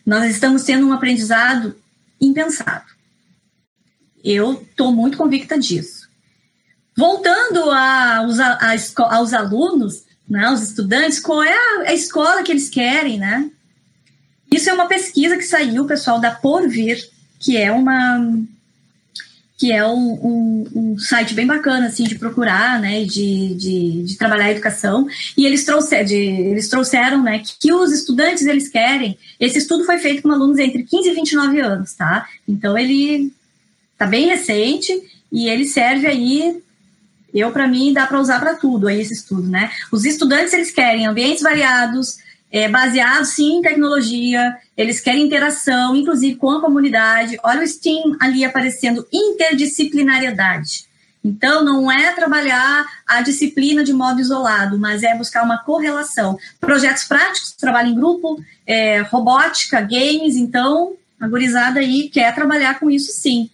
Nós 0.04 0.30
estamos 0.30 0.64
tendo 0.64 0.86
um 0.86 0.92
aprendizado 0.92 1.74
impensado. 2.20 2.84
Eu 4.22 4.52
estou 4.52 4.92
muito 4.92 5.16
convicta 5.16 5.58
disso. 5.58 5.99
Voltando 6.96 7.70
aos, 7.70 8.38
aos 8.98 9.32
alunos, 9.32 10.04
né, 10.28 10.44
aos 10.46 10.62
estudantes, 10.62 11.18
qual 11.18 11.42
é 11.42 11.52
a, 11.52 11.90
a 11.90 11.94
escola 11.94 12.42
que 12.42 12.52
eles 12.52 12.68
querem, 12.68 13.18
né? 13.18 13.50
Isso 14.52 14.68
é 14.68 14.72
uma 14.72 14.86
pesquisa 14.86 15.36
que 15.36 15.44
saiu, 15.44 15.86
pessoal, 15.86 16.20
da 16.20 16.30
Porvir, 16.30 17.08
que 17.38 17.56
é 17.56 17.70
uma 17.70 18.18
que 19.60 19.70
é 19.70 19.86
um, 19.86 20.12
um, 20.14 20.68
um, 20.74 20.98
site 20.98 21.34
bem 21.34 21.46
bacana 21.46 21.88
assim 21.88 22.04
de 22.04 22.14
procurar, 22.14 22.80
né, 22.80 23.04
de, 23.04 23.54
de, 23.54 24.02
de 24.04 24.16
trabalhar 24.16 24.46
a 24.46 24.52
educação. 24.52 25.06
E 25.36 25.44
eles 25.44 25.66
trouxeram, 25.66 26.06
de, 26.06 26.16
eles 26.16 26.66
trouxeram, 26.70 27.22
né, 27.22 27.40
que, 27.40 27.58
que, 27.58 27.72
os 27.74 27.92
estudantes 27.92 28.46
eles 28.46 28.70
querem. 28.70 29.18
Esse 29.38 29.58
estudo 29.58 29.84
foi 29.84 29.98
feito 29.98 30.22
com 30.22 30.32
alunos 30.32 30.58
entre 30.58 30.82
15 30.84 31.10
e 31.10 31.14
29 31.14 31.60
anos, 31.60 31.92
tá? 31.92 32.26
Então 32.48 32.78
ele 32.78 33.30
tá 33.98 34.06
bem 34.06 34.28
recente 34.28 34.98
e 35.30 35.46
ele 35.46 35.66
serve 35.66 36.06
aí. 36.06 36.62
Eu 37.32 37.52
para 37.52 37.66
mim 37.66 37.92
dá 37.92 38.06
para 38.06 38.20
usar 38.20 38.40
para 38.40 38.54
tudo 38.54 38.88
aí 38.88 39.00
esse 39.00 39.14
estudo, 39.14 39.48
né? 39.48 39.70
Os 39.90 40.04
estudantes 40.04 40.52
eles 40.52 40.70
querem 40.70 41.06
ambientes 41.06 41.42
variados, 41.42 42.18
é, 42.50 42.68
baseado 42.68 43.24
sim 43.24 43.58
em 43.58 43.62
tecnologia, 43.62 44.56
eles 44.76 45.00
querem 45.00 45.24
interação, 45.24 45.94
inclusive 45.94 46.36
com 46.36 46.50
a 46.50 46.60
comunidade. 46.60 47.38
Olha 47.42 47.62
o 47.62 47.66
STEAM 47.66 48.16
ali 48.20 48.44
aparecendo, 48.44 49.06
interdisciplinariedade. 49.12 50.90
Então, 51.22 51.62
não 51.62 51.92
é 51.92 52.12
trabalhar 52.12 52.86
a 53.06 53.20
disciplina 53.20 53.84
de 53.84 53.92
modo 53.92 54.20
isolado, 54.20 54.78
mas 54.78 55.02
é 55.02 55.14
buscar 55.14 55.44
uma 55.44 55.58
correlação. 55.58 56.38
Projetos 56.58 57.04
práticos, 57.04 57.52
trabalho 57.52 57.90
em 57.90 57.94
grupo, 57.94 58.42
é, 58.66 59.02
robótica, 59.02 59.82
games, 59.82 60.36
então, 60.36 60.94
a 61.20 61.28
gurizada 61.28 61.80
aí 61.80 62.08
quer 62.08 62.34
trabalhar 62.34 62.80
com 62.80 62.90
isso 62.90 63.12
sim. 63.12 63.50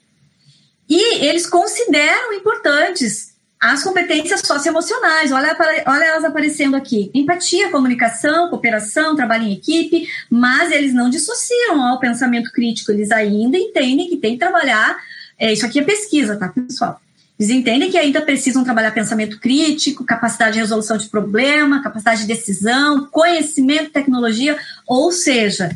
E 0.89 1.25
eles 1.25 1.47
consideram 1.47 2.33
importantes 2.33 3.26
as 3.61 3.83
competências 3.83 4.41
socioemocionais, 4.41 5.33
olha, 5.33 5.57
olha 5.87 6.05
elas 6.05 6.25
aparecendo 6.25 6.77
aqui. 6.77 7.11
Empatia, 7.15 7.71
comunicação, 7.71 8.51
cooperação, 8.51 9.17
trabalho 9.17 9.45
em 9.45 9.55
equipe, 9.55 10.07
mas 10.31 10.71
eles 10.71 10.93
não 10.93 11.09
dissociam 11.09 11.83
ao 11.83 11.99
pensamento 11.99 12.53
crítico, 12.53 12.93
eles 12.93 13.11
ainda 13.11 13.57
entendem 13.57 14.09
que 14.09 14.19
tem 14.19 14.35
que 14.35 14.39
trabalhar. 14.39 14.97
É, 15.39 15.53
isso 15.53 15.65
aqui 15.65 15.79
é 15.79 15.83
pesquisa, 15.83 16.37
tá, 16.37 16.49
pessoal? 16.49 17.01
Eles 17.39 17.51
entendem 17.51 17.91
que 17.91 17.99
ainda 17.99 18.23
precisam 18.23 18.65
trabalhar 18.65 18.93
pensamento 18.93 19.39
crítico, 19.39 20.05
capacidade 20.05 20.55
de 20.55 20.61
resolução 20.61 20.97
de 20.97 21.09
problema, 21.09 21.83
capacidade 21.83 22.23
de 22.23 22.27
decisão, 22.27 23.07
conhecimento, 23.07 23.91
tecnologia, 23.91 24.59
ou 24.87 25.13
seja, 25.13 25.71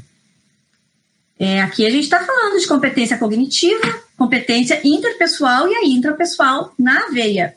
é, 1.38 1.62
aqui 1.62 1.86
a 1.86 1.90
gente 1.90 2.04
está 2.04 2.20
falando 2.20 2.58
de 2.58 2.66
competência 2.66 3.16
cognitiva, 3.16 4.00
competência 4.16 4.80
interpessoal 4.84 5.66
e 5.68 5.74
a 5.74 5.86
intrapessoal 5.86 6.74
na 6.78 7.08
veia. 7.08 7.54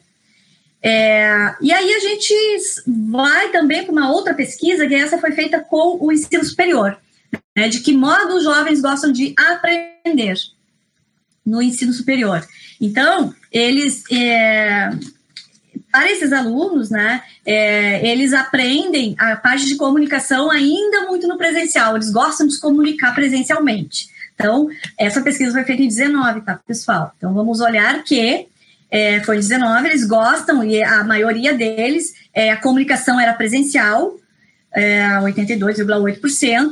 É, 0.83 1.55
e 1.61 1.71
aí 1.71 1.93
a 1.93 1.99
gente 1.99 2.33
vai 2.85 3.49
também 3.51 3.83
para 3.83 3.91
uma 3.93 4.11
outra 4.11 4.33
pesquisa, 4.33 4.85
que 4.85 4.93
essa 4.93 5.17
foi 5.17 5.31
feita 5.31 5.61
com 5.61 5.97
o 6.05 6.11
ensino 6.11 6.43
superior. 6.43 6.97
Né, 7.55 7.69
de 7.69 7.79
que 7.79 7.93
modo 7.93 8.35
os 8.35 8.43
jovens 8.43 8.81
gostam 8.81 9.11
de 9.11 9.33
aprender 9.37 10.35
no 11.45 11.61
ensino 11.61 11.93
superior. 11.93 12.45
Então, 12.81 13.33
eles, 13.51 14.03
é, 14.11 14.89
para 15.91 16.11
esses 16.11 16.33
alunos, 16.33 16.89
né, 16.89 17.21
é, 17.45 18.07
eles 18.07 18.33
aprendem 18.33 19.15
a 19.19 19.35
parte 19.35 19.65
de 19.65 19.75
comunicação 19.75 20.49
ainda 20.49 21.05
muito 21.07 21.27
no 21.27 21.37
presencial, 21.37 21.95
eles 21.95 22.11
gostam 22.11 22.47
de 22.47 22.53
se 22.53 22.61
comunicar 22.61 23.13
presencialmente. 23.13 24.07
Então, 24.33 24.67
essa 24.97 25.21
pesquisa 25.21 25.51
foi 25.51 25.63
feita 25.63 25.83
em 25.83 25.87
19, 25.87 26.41
tá, 26.41 26.59
pessoal? 26.67 27.13
Então, 27.17 27.33
vamos 27.33 27.61
olhar 27.61 28.03
que 28.03 28.47
é, 28.93 29.19
foi 29.21 29.37
19, 29.37 29.87
eles 29.87 30.05
gostam, 30.05 30.63
e 30.63 30.83
a 30.83 31.03
maioria 31.03 31.51
deles, 31.51 32.13
é, 32.31 32.51
a 32.51 32.57
comunicação 32.57 33.19
era 33.19 33.33
presencial, 33.33 34.19
é, 34.71 35.07
82,8%, 35.19 36.71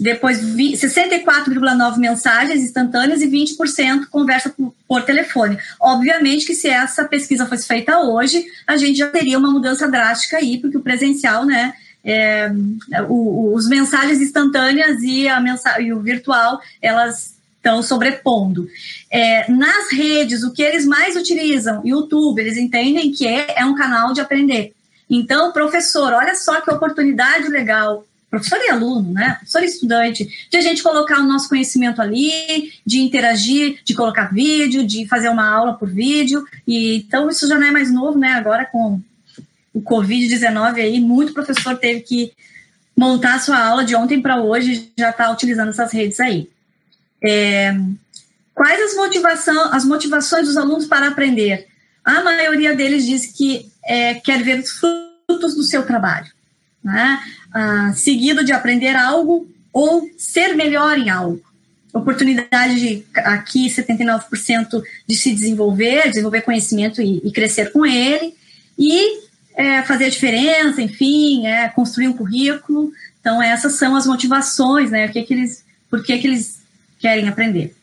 depois 0.00 0.40
64,9% 0.40 1.98
mensagens 1.98 2.62
instantâneas 2.62 3.20
e 3.20 3.28
20% 3.28 4.06
conversa 4.10 4.48
por, 4.48 4.74
por, 4.88 5.02
telefone. 5.02 5.58
Obviamente 5.78 6.46
que 6.46 6.54
se 6.54 6.68
essa 6.68 7.04
pesquisa 7.04 7.44
fosse 7.44 7.66
feita 7.66 7.98
hoje, 7.98 8.42
a 8.66 8.78
gente 8.78 8.96
já 8.98 9.08
teria 9.08 9.38
uma 9.38 9.50
mudança 9.50 9.86
drástica 9.86 10.38
aí, 10.38 10.58
porque 10.58 10.78
o 10.78 10.82
presencial, 10.82 11.44
né, 11.44 11.74
é, 12.02 12.50
o, 13.06 13.14
o, 13.14 13.54
os 13.54 13.68
mensagens 13.68 14.18
instantâneas 14.18 15.02
e, 15.02 15.28
a 15.28 15.38
mensa 15.40 15.78
e 15.78 15.92
o 15.92 16.00
virtual, 16.00 16.58
elas 16.80 17.33
estão 17.64 17.82
sobrepondo. 17.82 18.68
É, 19.10 19.50
nas 19.50 19.90
redes, 19.90 20.42
o 20.42 20.52
que 20.52 20.62
eles 20.62 20.84
mais 20.84 21.16
utilizam, 21.16 21.80
YouTube, 21.84 22.38
eles 22.38 22.58
entendem 22.58 23.10
que 23.10 23.26
é, 23.26 23.54
é 23.56 23.64
um 23.64 23.74
canal 23.74 24.12
de 24.12 24.20
aprender. 24.20 24.74
Então, 25.08 25.52
professor, 25.52 26.12
olha 26.12 26.34
só 26.34 26.60
que 26.60 26.70
oportunidade 26.70 27.48
legal 27.48 28.04
professor 28.30 28.58
e 28.58 28.68
aluno, 28.68 29.12
né? 29.12 29.34
Professor 29.34 29.62
e 29.62 29.66
estudante, 29.66 30.48
de 30.50 30.56
a 30.56 30.60
gente 30.60 30.82
colocar 30.82 31.20
o 31.20 31.26
nosso 31.26 31.48
conhecimento 31.48 32.02
ali, 32.02 32.72
de 32.84 33.00
interagir, 33.00 33.78
de 33.84 33.94
colocar 33.94 34.32
vídeo, 34.34 34.84
de 34.84 35.06
fazer 35.06 35.28
uma 35.28 35.48
aula 35.48 35.74
por 35.74 35.88
vídeo. 35.88 36.44
E 36.66 36.96
então 36.96 37.30
isso 37.30 37.46
já 37.46 37.56
não 37.56 37.66
é 37.66 37.70
mais 37.70 37.92
novo, 37.92 38.18
né? 38.18 38.32
Agora 38.32 38.64
com 38.64 39.00
o 39.72 39.80
Covid-19 39.80 40.74
aí, 40.76 41.00
muito 41.00 41.32
professor 41.32 41.76
teve 41.76 42.00
que 42.00 42.32
montar 42.96 43.40
sua 43.40 43.58
aula 43.58 43.84
de 43.84 43.94
ontem 43.94 44.20
para 44.20 44.42
hoje, 44.42 44.90
já 44.98 45.10
está 45.10 45.30
utilizando 45.30 45.70
essas 45.70 45.92
redes 45.92 46.18
aí. 46.18 46.48
É, 47.24 47.74
quais 48.54 48.80
as, 48.80 48.96
motivação, 48.96 49.72
as 49.72 49.84
motivações 49.84 50.46
dos 50.46 50.56
alunos 50.56 50.86
para 50.86 51.08
aprender? 51.08 51.66
A 52.04 52.22
maioria 52.22 52.74
deles 52.74 53.06
diz 53.06 53.26
que 53.26 53.70
é, 53.84 54.14
quer 54.14 54.42
ver 54.42 54.60
os 54.60 54.70
frutos 54.72 55.54
do 55.54 55.62
seu 55.62 55.86
trabalho, 55.86 56.30
né? 56.82 57.18
ah, 57.54 57.92
seguido 57.94 58.44
de 58.44 58.52
aprender 58.52 58.94
algo 58.94 59.48
ou 59.72 60.10
ser 60.18 60.54
melhor 60.54 60.98
em 60.98 61.08
algo. 61.08 61.40
Oportunidade 61.92 62.74
de, 62.74 63.04
aqui, 63.14 63.68
79% 63.68 64.82
de 65.06 65.14
se 65.14 65.32
desenvolver, 65.32 66.08
desenvolver 66.08 66.42
conhecimento 66.42 67.00
e, 67.00 67.22
e 67.24 67.30
crescer 67.30 67.72
com 67.72 67.86
ele, 67.86 68.34
e 68.76 69.20
é, 69.54 69.82
fazer 69.82 70.06
a 70.06 70.10
diferença, 70.10 70.82
enfim, 70.82 71.46
é, 71.46 71.68
construir 71.68 72.08
um 72.08 72.12
currículo. 72.12 72.92
Então, 73.20 73.40
essas 73.40 73.74
são 73.74 73.94
as 73.94 74.06
motivações, 74.06 74.90
né? 74.90 75.06
O 75.06 75.12
que, 75.12 75.22
que 75.22 75.32
eles, 75.32 75.64
por 75.88 76.02
que, 76.02 76.18
que 76.18 76.26
eles 76.26 76.63
querem 77.04 77.28
aprender. 77.28 77.76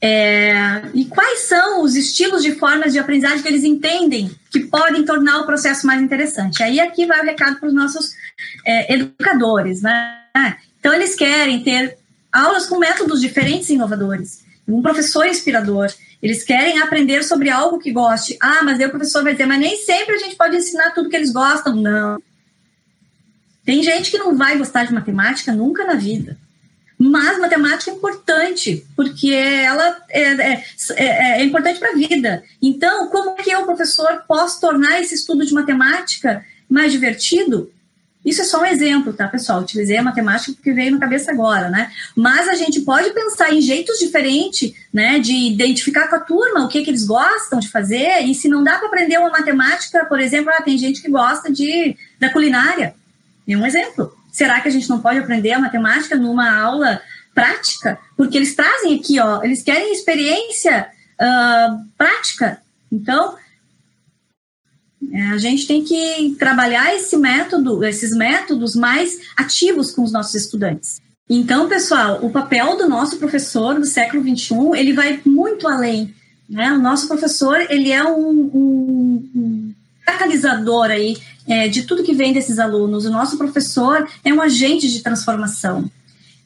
É, 0.00 0.82
e 0.94 1.04
quais 1.04 1.40
são 1.40 1.82
os 1.82 1.94
estilos 1.94 2.42
de 2.42 2.54
formas 2.54 2.94
de 2.94 2.98
aprendizagem 2.98 3.42
que 3.42 3.48
eles 3.48 3.62
entendem 3.62 4.30
que 4.50 4.60
podem 4.60 5.04
tornar 5.04 5.40
o 5.40 5.46
processo 5.46 5.86
mais 5.86 6.00
interessante? 6.00 6.62
Aí 6.62 6.80
aqui 6.80 7.04
vai 7.04 7.20
o 7.20 7.24
recado 7.24 7.58
para 7.60 7.68
os 7.68 7.74
nossos 7.74 8.14
é, 8.64 8.94
educadores, 8.94 9.82
né? 9.82 10.18
Então 10.80 10.94
eles 10.94 11.14
querem 11.14 11.62
ter 11.62 11.98
aulas 12.32 12.64
com 12.64 12.78
métodos 12.78 13.20
diferentes 13.20 13.68
e 13.68 13.74
inovadores, 13.74 14.42
um 14.66 14.80
professor 14.80 15.26
inspirador. 15.26 15.92
Eles 16.22 16.42
querem 16.42 16.80
aprender 16.80 17.22
sobre 17.22 17.50
algo 17.50 17.78
que 17.78 17.92
goste. 17.92 18.34
Ah, 18.40 18.62
mas 18.62 18.80
aí 18.80 18.86
o 18.86 18.90
professor 18.90 19.22
vai 19.22 19.32
dizer, 19.32 19.44
mas 19.44 19.60
nem 19.60 19.76
sempre 19.76 20.14
a 20.14 20.18
gente 20.18 20.36
pode 20.36 20.56
ensinar 20.56 20.92
tudo 20.92 21.10
que 21.10 21.16
eles 21.16 21.30
gostam. 21.30 21.76
Não. 21.76 22.18
Tem 23.62 23.82
gente 23.82 24.10
que 24.10 24.16
não 24.16 24.34
vai 24.34 24.56
gostar 24.56 24.84
de 24.84 24.94
matemática 24.94 25.52
nunca 25.52 25.84
na 25.84 25.94
vida. 25.94 26.38
Mas 26.98 27.38
matemática 27.38 27.90
é 27.90 27.94
importante, 27.94 28.86
porque 28.94 29.32
ela 29.32 29.96
é, 30.08 30.22
é, 30.22 30.64
é, 30.96 31.40
é 31.40 31.44
importante 31.44 31.78
para 31.78 31.90
a 31.90 31.94
vida. 31.94 32.42
Então, 32.62 33.08
como 33.08 33.30
é 33.30 33.42
que 33.42 33.50
eu, 33.50 33.64
professor, 33.64 34.24
posso 34.28 34.60
tornar 34.60 35.00
esse 35.00 35.14
estudo 35.14 35.44
de 35.44 35.52
matemática 35.52 36.44
mais 36.68 36.92
divertido? 36.92 37.70
Isso 38.24 38.40
é 38.40 38.44
só 38.44 38.62
um 38.62 38.66
exemplo, 38.66 39.12
tá, 39.12 39.28
pessoal? 39.28 39.60
Utilizei 39.60 39.98
a 39.98 40.02
matemática 40.02 40.52
porque 40.54 40.72
veio 40.72 40.92
na 40.92 40.98
cabeça 40.98 41.30
agora, 41.30 41.68
né? 41.68 41.90
Mas 42.16 42.48
a 42.48 42.54
gente 42.54 42.80
pode 42.80 43.10
pensar 43.12 43.52
em 43.52 43.60
jeitos 43.60 43.98
diferentes, 43.98 44.72
né, 44.92 45.18
de 45.18 45.34
identificar 45.34 46.08
com 46.08 46.16
a 46.16 46.20
turma 46.20 46.64
o 46.64 46.68
que, 46.68 46.82
que 46.82 46.90
eles 46.90 47.04
gostam 47.04 47.58
de 47.58 47.68
fazer. 47.68 48.22
E 48.22 48.34
se 48.34 48.48
não 48.48 48.64
dá 48.64 48.78
para 48.78 48.88
aprender 48.88 49.18
uma 49.18 49.28
matemática, 49.28 50.06
por 50.06 50.18
exemplo, 50.18 50.50
ah, 50.56 50.62
tem 50.62 50.78
gente 50.78 51.02
que 51.02 51.10
gosta 51.10 51.52
de 51.52 51.96
da 52.18 52.32
culinária. 52.32 52.94
É 53.46 53.56
um 53.56 53.66
exemplo. 53.66 54.16
Será 54.34 54.60
que 54.60 54.66
a 54.66 54.70
gente 54.70 54.90
não 54.90 55.00
pode 55.00 55.20
aprender 55.20 55.52
a 55.52 55.60
matemática 55.60 56.16
numa 56.16 56.58
aula 56.60 57.00
prática? 57.32 58.00
Porque 58.16 58.36
eles 58.36 58.52
trazem 58.56 58.98
aqui, 58.98 59.20
ó, 59.20 59.40
eles 59.44 59.62
querem 59.62 59.92
experiência 59.92 60.88
uh, 61.20 61.88
prática. 61.96 62.60
Então, 62.90 63.36
é, 65.12 65.22
a 65.28 65.38
gente 65.38 65.68
tem 65.68 65.84
que 65.84 66.34
trabalhar 66.36 66.96
esse 66.96 67.16
método, 67.16 67.84
esses 67.84 68.10
métodos 68.10 68.74
mais 68.74 69.20
ativos 69.36 69.92
com 69.92 70.02
os 70.02 70.10
nossos 70.10 70.34
estudantes. 70.34 71.00
Então, 71.30 71.68
pessoal, 71.68 72.18
o 72.20 72.28
papel 72.28 72.76
do 72.76 72.88
nosso 72.88 73.18
professor 73.18 73.78
do 73.78 73.86
século 73.86 74.20
XXI, 74.20 74.56
ele 74.74 74.94
vai 74.94 75.22
muito 75.24 75.68
além. 75.68 76.12
Né? 76.50 76.72
O 76.72 76.80
nosso 76.80 77.06
professor, 77.06 77.60
ele 77.70 77.92
é 77.92 78.02
um, 78.02 78.30
um, 78.30 79.30
um 79.32 79.74
catalisador 80.04 80.86
aí 80.86 81.16
é, 81.46 81.68
de 81.68 81.82
tudo 81.82 82.02
que 82.02 82.14
vem 82.14 82.32
desses 82.32 82.58
alunos. 82.58 83.04
O 83.04 83.10
nosso 83.10 83.36
professor 83.36 84.08
é 84.24 84.32
um 84.32 84.40
agente 84.40 84.90
de 84.90 85.02
transformação. 85.02 85.90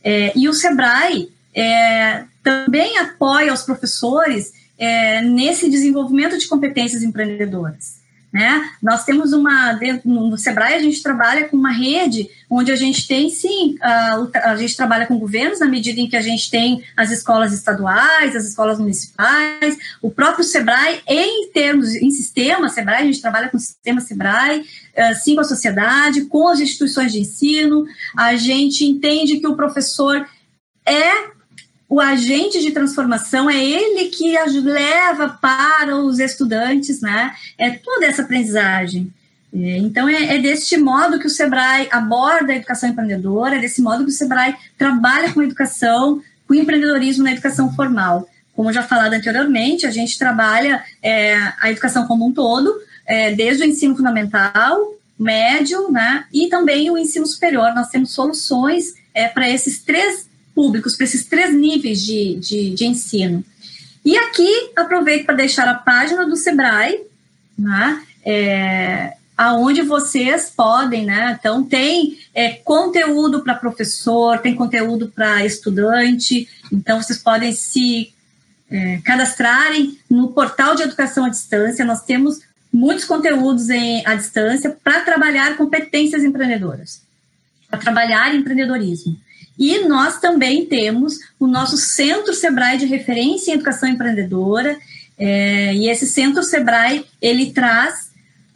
É, 0.03 0.33
e 0.37 0.49
o 0.49 0.53
Sebrae, 0.53 1.31
é, 1.55 2.25
também 2.43 2.99
apoia 2.99 3.53
os 3.53 3.63
professores 3.63 4.53
é, 4.79 5.21
nesse 5.23 5.69
desenvolvimento 5.69 6.39
de 6.39 6.47
competências 6.47 7.03
empreendedoras. 7.03 7.98
Né? 8.31 8.71
Nós 8.83 9.05
temos 9.05 9.33
uma, 9.33 9.73
dentro, 9.73 10.09
no 10.09 10.37
Sebrae, 10.37 10.75
a 10.75 10.83
gente 10.83 11.03
trabalha 11.03 11.49
com 11.49 11.57
uma 11.57 11.73
rede 11.73 12.29
onde 12.51 12.71
a 12.71 12.77
gente 12.77 13.09
tem, 13.09 13.31
sim, 13.31 13.77
a, 13.81 14.51
a, 14.51 14.57
gente 14.57 14.77
trabalha 14.77 15.07
com 15.07 15.19
governos 15.19 15.61
na 15.61 15.67
medida 15.67 15.99
em 15.99 16.09
que 16.09 16.17
a 16.17 16.21
gente 16.21 16.51
tem 16.51 16.85
as 16.95 17.11
escolas 17.11 17.55
estaduais, 17.55 18.37
as 18.37 18.45
escolas 18.45 18.79
municipais, 18.79 19.79
o 20.03 20.11
próprio 20.11 20.45
Sebrae, 20.45 21.01
em 21.07 21.51
termos, 21.53 21.95
em 21.95 22.11
sistema 22.11 22.69
Sebrae, 22.69 23.03
a 23.03 23.07
gente 23.07 23.21
trabalha 23.23 23.49
com 23.49 23.57
o 23.57 23.61
sistema 23.61 24.01
Sebrae, 24.01 24.61
uh, 24.61 25.15
sim 25.23 25.35
com 25.35 25.41
a 25.41 25.45
sociedade, 25.45 26.27
com 26.27 26.49
as 26.49 26.61
instituições 26.61 27.13
de 27.13 27.21
ensino, 27.21 27.87
a 28.15 28.37
gente 28.37 28.85
entende 28.85 29.39
que 29.39 29.47
o 29.47 29.57
professor 29.57 30.27
é 30.85 31.38
o 31.89 32.01
agente 32.01 32.61
de 32.61 32.71
transformação 32.71 33.49
é 33.49 33.65
ele 33.65 34.11
que 34.11 34.35
leva 34.61 35.29
para 35.41 35.97
os 35.97 36.19
estudantes, 36.19 37.01
né? 37.01 37.35
É 37.57 37.71
toda 37.71 38.05
essa 38.05 38.23
aprendizagem. 38.23 39.11
É, 39.55 39.79
então, 39.79 40.07
é, 40.07 40.37
é 40.37 40.39
deste 40.39 40.77
modo 40.77 41.19
que 41.19 41.27
o 41.27 41.31
Sebrae 41.31 41.89
aborda 41.91 42.53
a 42.53 42.57
educação 42.57 42.91
empreendedora, 42.91 43.57
é 43.57 43.59
desse 43.59 43.81
modo 43.81 44.05
que 44.05 44.11
o 44.11 44.15
Sebrae 44.15 44.55
trabalha 44.77 45.33
com 45.33 45.43
educação, 45.43 46.23
com 46.47 46.55
empreendedorismo 46.55 47.25
na 47.25 47.33
educação 47.33 47.75
formal. 47.75 48.29
Como 48.55 48.73
já 48.73 48.83
falado 48.83 49.15
anteriormente, 49.15 49.87
a 49.87 49.91
gente 49.91 50.19
trabalha 50.19 50.85
é, 51.03 51.37
a 51.61 51.71
educação 51.71 52.07
como 52.07 52.27
um 52.27 52.33
todo, 52.33 52.75
é, 53.07 53.33
desde 53.33 53.63
o 53.63 53.67
ensino 53.67 53.97
fundamental, 53.97 54.95
médio, 55.19 55.91
né, 55.91 56.25
e 56.33 56.49
também 56.49 56.91
o 56.91 56.99
ensino 56.99 57.27
superior. 57.27 57.75
Nós 57.75 57.89
temos 57.89 58.13
soluções 58.13 58.95
é, 59.15 59.27
para 59.27 59.49
esses 59.49 59.81
três 59.81 60.28
públicos, 60.59 60.97
para 60.97 61.05
esses 61.05 61.25
três 61.25 61.55
níveis 61.55 62.05
de, 62.05 62.35
de, 62.35 62.71
de 62.71 62.85
ensino. 62.85 63.45
E 64.05 64.19
aqui 64.19 64.73
aproveito 64.75 65.25
para 65.25 65.37
deixar 65.37 65.69
a 65.69 65.75
página 65.75 66.27
do 66.27 66.35
Sebrae, 66.35 67.01
né, 67.57 68.03
é, 68.27 69.15
aonde 69.37 69.83
vocês 69.83 70.51
podem, 70.51 71.05
né? 71.05 71.37
Então 71.39 71.63
tem 71.63 72.19
é, 72.35 72.55
conteúdo 72.55 73.45
para 73.45 73.55
professor, 73.55 74.39
tem 74.39 74.57
conteúdo 74.57 75.13
para 75.15 75.47
estudante, 75.47 76.49
então 76.73 77.01
vocês 77.01 77.21
podem 77.21 77.53
se 77.53 78.13
é, 78.69 78.99
cadastrarem 79.05 79.97
no 80.11 80.33
portal 80.33 80.75
de 80.75 80.83
educação 80.83 81.25
à 81.25 81.29
distância. 81.29 81.85
Nós 81.85 82.03
temos 82.03 82.41
muitos 82.73 83.05
conteúdos 83.05 83.71
em, 83.71 84.05
à 84.05 84.17
distância 84.17 84.77
para 84.83 85.03
trabalhar 85.03 85.57
competências 85.57 86.25
empreendedoras, 86.25 87.01
para 87.71 87.79
trabalhar 87.79 88.35
empreendedorismo. 88.35 89.28
E 89.59 89.81
nós 89.89 90.21
também 90.21 90.65
temos 90.65 91.19
o 91.39 91.47
nosso 91.47 91.77
Centro 91.77 92.33
Sebrae 92.33 92.79
de 92.79 92.87
Referência 92.87 93.51
em 93.51 93.55
Educação 93.55 93.89
Empreendedora, 93.89 94.79
é, 95.19 95.75
e 95.75 95.89
esse 95.89 96.07
Centro 96.07 96.45
Sebrae, 96.45 97.05
ele 97.21 97.51
traz 97.51 98.09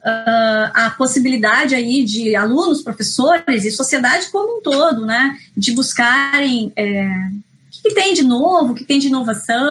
uh, 0.03 0.71
a 0.73 0.95
possibilidade 0.97 1.75
aí 1.75 2.05
de 2.05 2.37
alunos, 2.37 2.83
professores 2.83 3.65
e 3.65 3.71
sociedade 3.71 4.31
como 4.31 4.59
um 4.59 4.63
todo, 4.63 5.05
né, 5.05 5.37
de 5.57 5.73
buscarem 5.73 6.73
é, 6.77 7.05
o 7.05 7.83
que 7.83 7.95
tem 7.95 8.15
de 8.15 8.23
novo, 8.23 8.73
o 8.73 8.75
que 8.77 8.85
tem 8.85 9.01
de 9.01 9.09
inovação, 9.09 9.71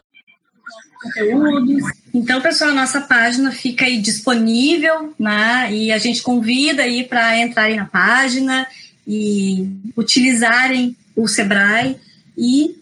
conteúdos. 1.01 1.83
Então, 2.13 2.41
pessoal, 2.41 2.73
nossa 2.73 3.01
página 3.01 3.51
fica 3.51 3.85
aí 3.85 3.99
disponível, 3.99 5.13
né, 5.17 5.73
e 5.73 5.91
a 5.93 5.97
gente 5.97 6.21
convida 6.21 6.83
aí 6.83 7.05
para 7.05 7.37
entrarem 7.37 7.77
na 7.77 7.85
página 7.85 8.67
e 9.07 9.67
utilizarem 9.95 10.95
o 11.21 11.27
Sebrae 11.27 11.97
e, 12.37 12.75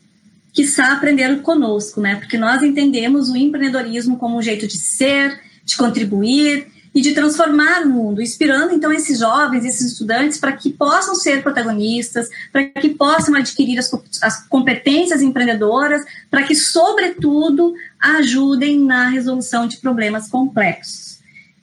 quiçá, 0.54 0.94
aprender 0.94 1.42
conosco, 1.42 2.02
né? 2.02 2.16
Porque 2.16 2.38
nós 2.38 2.64
entendemos 2.64 3.30
o 3.30 3.38
empreendedorismo 3.38 4.18
como 4.18 4.38
um 4.38 4.42
jeito 4.42 4.68
de 4.68 4.78
ser, 4.78 5.40
de 5.64 5.76
contribuir 5.78 6.68
e 6.94 7.02
de 7.02 7.14
transformar 7.14 7.84
o 7.84 7.90
mundo, 7.90 8.22
inspirando 8.22 8.74
então 8.74 8.92
esses 8.92 9.20
jovens, 9.20 9.64
esses 9.64 9.92
estudantes, 9.92 10.38
para 10.38 10.54
que 10.54 10.72
possam 10.72 11.14
ser 11.14 11.44
protagonistas, 11.44 12.28
para 12.52 12.66
que 12.66 12.90
possam 12.90 13.36
adquirir 13.36 13.78
as, 13.78 13.92
as 14.22 14.48
competências 14.48 15.22
empreendedoras, 15.22 16.04
para 16.32 16.44
que, 16.44 16.56
sobretudo, 16.56 17.74
ajudem 18.00 18.80
na 18.80 19.10
resolução 19.10 19.68
de 19.68 19.78
problemas 19.78 20.30
complexos. 20.30 21.20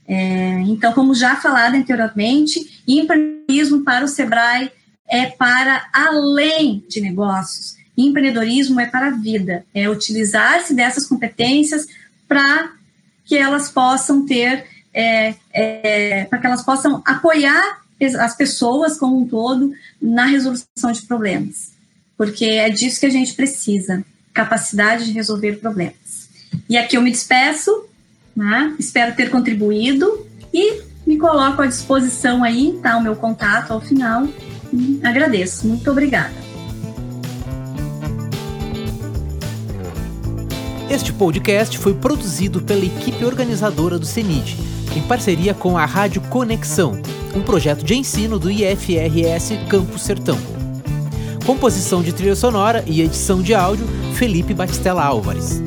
É, 0.08 0.60
então, 0.66 0.92
como 0.92 1.14
já 1.14 1.34
falado 1.36 1.74
anteriormente, 1.74 2.82
empreendedorismo 2.86 3.82
para 3.82 4.04
o 4.04 4.08
Sebrae 4.08 4.70
é 5.08 5.26
para 5.26 5.88
além 5.92 6.84
de 6.88 7.00
negócios. 7.00 7.76
Empreendedorismo 7.96 8.78
é 8.80 8.86
para 8.86 9.08
a 9.08 9.10
vida, 9.10 9.64
é 9.72 9.88
utilizar-se 9.88 10.74
dessas 10.74 11.06
competências 11.06 11.86
para 12.28 12.72
que 13.24 13.36
elas 13.36 13.70
possam 13.70 14.26
ter, 14.26 14.66
é, 14.92 15.34
é, 15.52 16.24
para 16.24 16.38
que 16.38 16.46
elas 16.46 16.62
possam 16.62 17.02
apoiar 17.04 17.80
as 18.20 18.36
pessoas 18.36 18.98
como 18.98 19.18
um 19.18 19.26
todo 19.26 19.72
na 20.00 20.26
resolução 20.26 20.92
de 20.92 21.02
problemas, 21.02 21.72
porque 22.16 22.44
é 22.44 22.68
disso 22.68 23.00
que 23.00 23.06
a 23.06 23.10
gente 23.10 23.32
precisa, 23.32 24.04
capacidade 24.34 25.06
de 25.06 25.12
resolver 25.12 25.56
problemas. 25.56 26.28
E 26.68 26.76
aqui 26.76 26.96
eu 26.96 27.02
me 27.02 27.10
despeço, 27.10 27.86
né? 28.34 28.74
espero 28.78 29.16
ter 29.16 29.30
contribuído 29.30 30.26
e 30.52 30.82
me 31.06 31.16
coloco 31.16 31.62
à 31.62 31.66
disposição 31.66 32.44
aí, 32.44 32.78
tá? 32.82 32.98
O 32.98 33.02
meu 33.02 33.16
contato 33.16 33.70
ao 33.72 33.80
final 33.80 34.28
agradeço. 35.02 35.66
Muito 35.66 35.90
obrigada. 35.90 36.46
Este 40.88 41.12
podcast 41.12 41.76
foi 41.78 41.94
produzido 41.94 42.62
pela 42.62 42.84
equipe 42.84 43.24
organizadora 43.24 43.98
do 43.98 44.06
CENID, 44.06 44.56
em 44.96 45.02
parceria 45.02 45.52
com 45.52 45.76
a 45.76 45.84
Rádio 45.84 46.20
Conexão, 46.22 47.00
um 47.34 47.42
projeto 47.42 47.84
de 47.84 47.94
ensino 47.94 48.38
do 48.38 48.50
IFRS 48.50 49.56
Campo 49.68 49.98
Sertão. 49.98 50.38
Composição 51.44 52.02
de 52.02 52.12
trilha 52.12 52.36
sonora 52.36 52.84
e 52.86 53.02
edição 53.02 53.42
de 53.42 53.54
áudio, 53.54 53.86
Felipe 54.14 54.54
Batistella 54.54 55.04
Álvares. 55.04 55.60